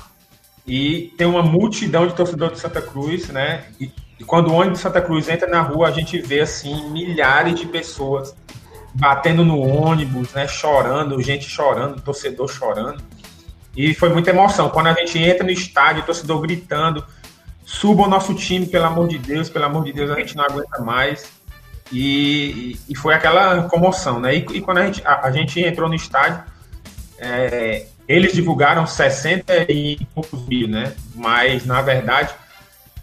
[0.67, 3.65] E tem uma multidão de torcedores de Santa Cruz, né?
[3.81, 6.91] E, e quando o ônibus de Santa Cruz entra na rua, a gente vê assim
[6.91, 8.35] milhares de pessoas
[8.95, 10.47] batendo no ônibus, né?
[10.47, 13.03] Chorando, gente chorando, torcedor chorando.
[13.77, 14.69] E foi muita emoção.
[14.69, 17.05] Quando a gente entra no estádio, torcedor gritando,
[17.71, 20.45] suba o nosso time, pelo amor de Deus, pelo amor de Deus, a gente não
[20.45, 21.31] aguenta mais.
[21.93, 24.35] E, e foi aquela comoção, né?
[24.35, 26.43] E, e quando a gente, a, a, gente entrou no estádio,
[27.19, 30.95] é, eles divulgaram 60 e poucos mil, né?
[31.15, 32.35] Mas, na verdade,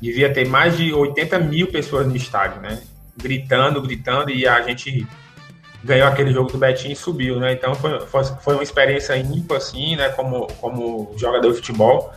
[0.02, 2.82] devia ter mais de 80 mil pessoas no estádio, né?
[3.16, 5.08] Gritando, gritando, e a gente
[5.82, 7.54] ganhou aquele jogo do Betinho e subiu, né?
[7.54, 10.10] Então foi, foi, foi uma experiência ímpar, assim, né?
[10.10, 12.14] Como, como jogador de futebol.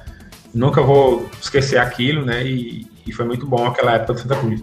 [0.52, 2.44] Nunca vou esquecer aquilo, né?
[2.44, 4.62] E, e foi muito bom aquela época do Santa Cruz.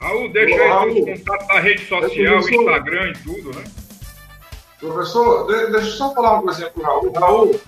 [0.00, 3.64] Raul, deixa Olá, aí os contatos da rede social, Instagram e tudo, né?
[4.78, 7.12] Professor, deixa eu só falar uma coisinha pro Raul.
[7.12, 7.60] Raul,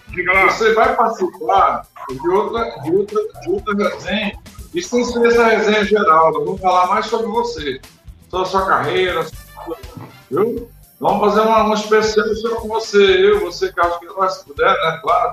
[0.46, 4.32] você vai participar de outra, de outra, de outra resenha,
[4.74, 7.80] e sem ser essa resenha geral, nós vamos falar mais sobre você,
[8.30, 9.26] sobre a sua carreira,
[10.30, 10.68] viu?
[11.03, 12.28] Vamos fazer uma, uma especial
[12.61, 15.00] com você, eu, você, Carlos, que nós se puder, né?
[15.03, 15.32] Claro.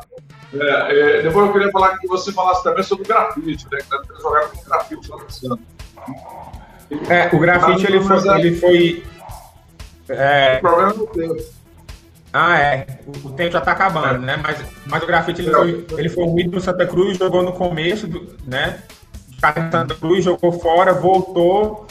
[0.51, 3.77] É, é, depois eu queria falar que você falasse também sobre grafite, né?
[3.77, 5.65] Que deve jogado com grafite lá no Santos.
[7.07, 8.39] É, o grafite ele foi.
[8.39, 9.03] Ele foi
[10.09, 10.57] é...
[10.57, 11.45] O problema é o tempo.
[12.33, 12.87] Ah, é.
[13.23, 14.37] O, tempo já está acabando, né?
[14.41, 14.57] Mas,
[14.87, 18.35] mas o grafite ele foi, ele foi ídolo do Santa Cruz, jogou no começo, do,
[18.43, 18.81] né?
[19.71, 21.85] Santa Cruz, jogou fora, voltou,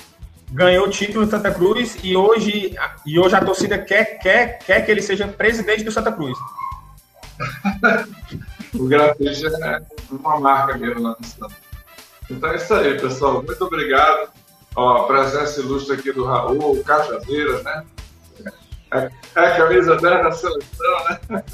[0.51, 2.75] ganhou o título do Santa Cruz e hoje,
[3.05, 6.39] e hoje a torcida quer, quer, quer que ele seja presidente do Santa Cruz.
[8.75, 11.55] o grafite é uma marca mesmo lá no Santa.
[12.31, 13.43] Então é isso aí, pessoal.
[13.43, 14.31] Muito obrigado.
[14.77, 17.85] Ó, a presença ilustre aqui do Raul, Cajazeiras, né?
[18.93, 21.45] É, é a camisa 10 da seleção, né?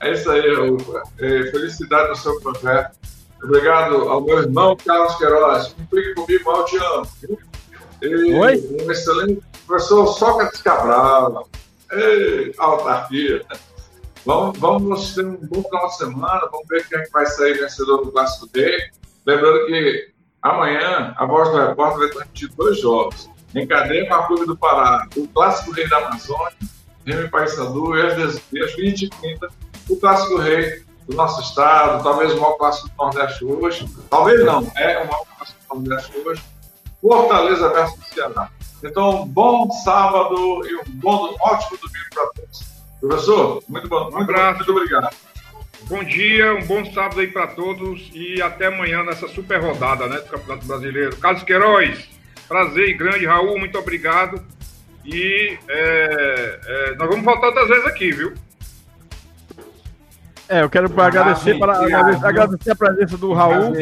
[0.00, 0.78] É isso aí, Raul.
[1.18, 2.96] É, felicidade no seu projeto.
[3.42, 5.74] Obrigado ao meu irmão Carlos Queiroz.
[5.78, 7.06] Implique comigo, mal te amo.
[8.04, 8.68] E Oi?
[8.82, 11.48] Um excelente professor Sócrates Cabral.
[11.92, 13.44] Ei, autarquia.
[14.24, 16.48] Vamos, vamos ter um bom final de semana.
[16.50, 18.90] Vamos ver quem é vai sair vencedor do Clássico D.
[19.26, 23.30] Lembrando que Amanhã, a Voz do Repórter vai transmitir dois jogos.
[23.54, 26.52] Em cadeia com a Clube do Pará, o Clássico Rei da Amazônia,
[27.06, 29.48] Remy Paysandu, e às 20 e 30
[29.88, 33.88] o Clássico Rei do nosso estado, talvez o maior clássico do Nordeste hoje.
[34.10, 36.42] Talvez não, é o maior clássico do Nordeste hoje.
[37.04, 38.48] Fortaleza versus Ceará.
[38.82, 42.64] Então, um bom sábado e um bom, um ótimo domingo para todos.
[42.98, 44.10] Professor, muito bom.
[44.10, 45.14] Muito, um muito obrigado.
[45.82, 50.16] Bom dia, um bom sábado aí para todos e até amanhã nessa super rodada né,
[50.16, 51.14] do Campeonato Brasileiro.
[51.18, 52.08] Carlos Queiroz,
[52.48, 53.26] prazer e grande.
[53.26, 54.42] Raul, muito obrigado.
[55.04, 58.32] E é, é, nós vamos voltar outras vezes aqui, viu?
[60.48, 63.74] É, eu quero ah, agradecer, para, agradecer, agradecer, a presença do Raul.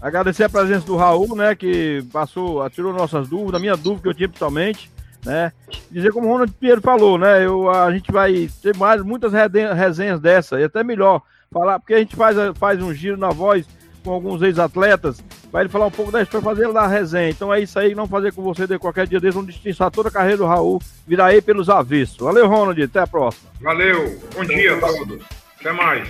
[0.00, 4.08] Agradecer a presença do Raul, né, que passou, tirou nossas dúvidas, a minha dúvida que
[4.08, 4.90] eu tinha principalmente
[5.26, 5.52] né?
[5.90, 7.44] Dizer como o Ronald Pinheiro falou, né?
[7.44, 11.20] Eu, a gente vai ter mais muitas resenhas dessa, e até melhor
[11.50, 13.66] falar, porque a gente faz, faz um giro na voz
[14.04, 17.28] com alguns ex-atletas, vai ele falar um pouco da história, fazer da resenha.
[17.28, 20.08] Então é isso aí, não fazer com você de qualquer dia desses, vamos distinçar toda
[20.08, 22.18] a carreira do Raul, virar aí pelos avessos.
[22.18, 23.50] Valeu, Ronald, até a próxima.
[23.60, 25.24] Valeu, bom dia a todos.
[25.58, 26.06] Até mais.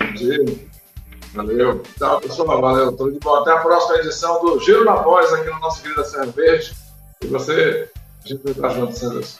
[1.37, 1.81] Valeu.
[1.97, 2.61] Tchau, pessoal.
[2.61, 2.91] Valeu.
[2.91, 3.35] Tudo de bom.
[3.35, 6.75] Até a próxima edição do Giro na Voz aqui no nosso querido Serra Verde.
[7.21, 7.89] E você
[8.25, 9.39] a gente vai estar junto, Deus.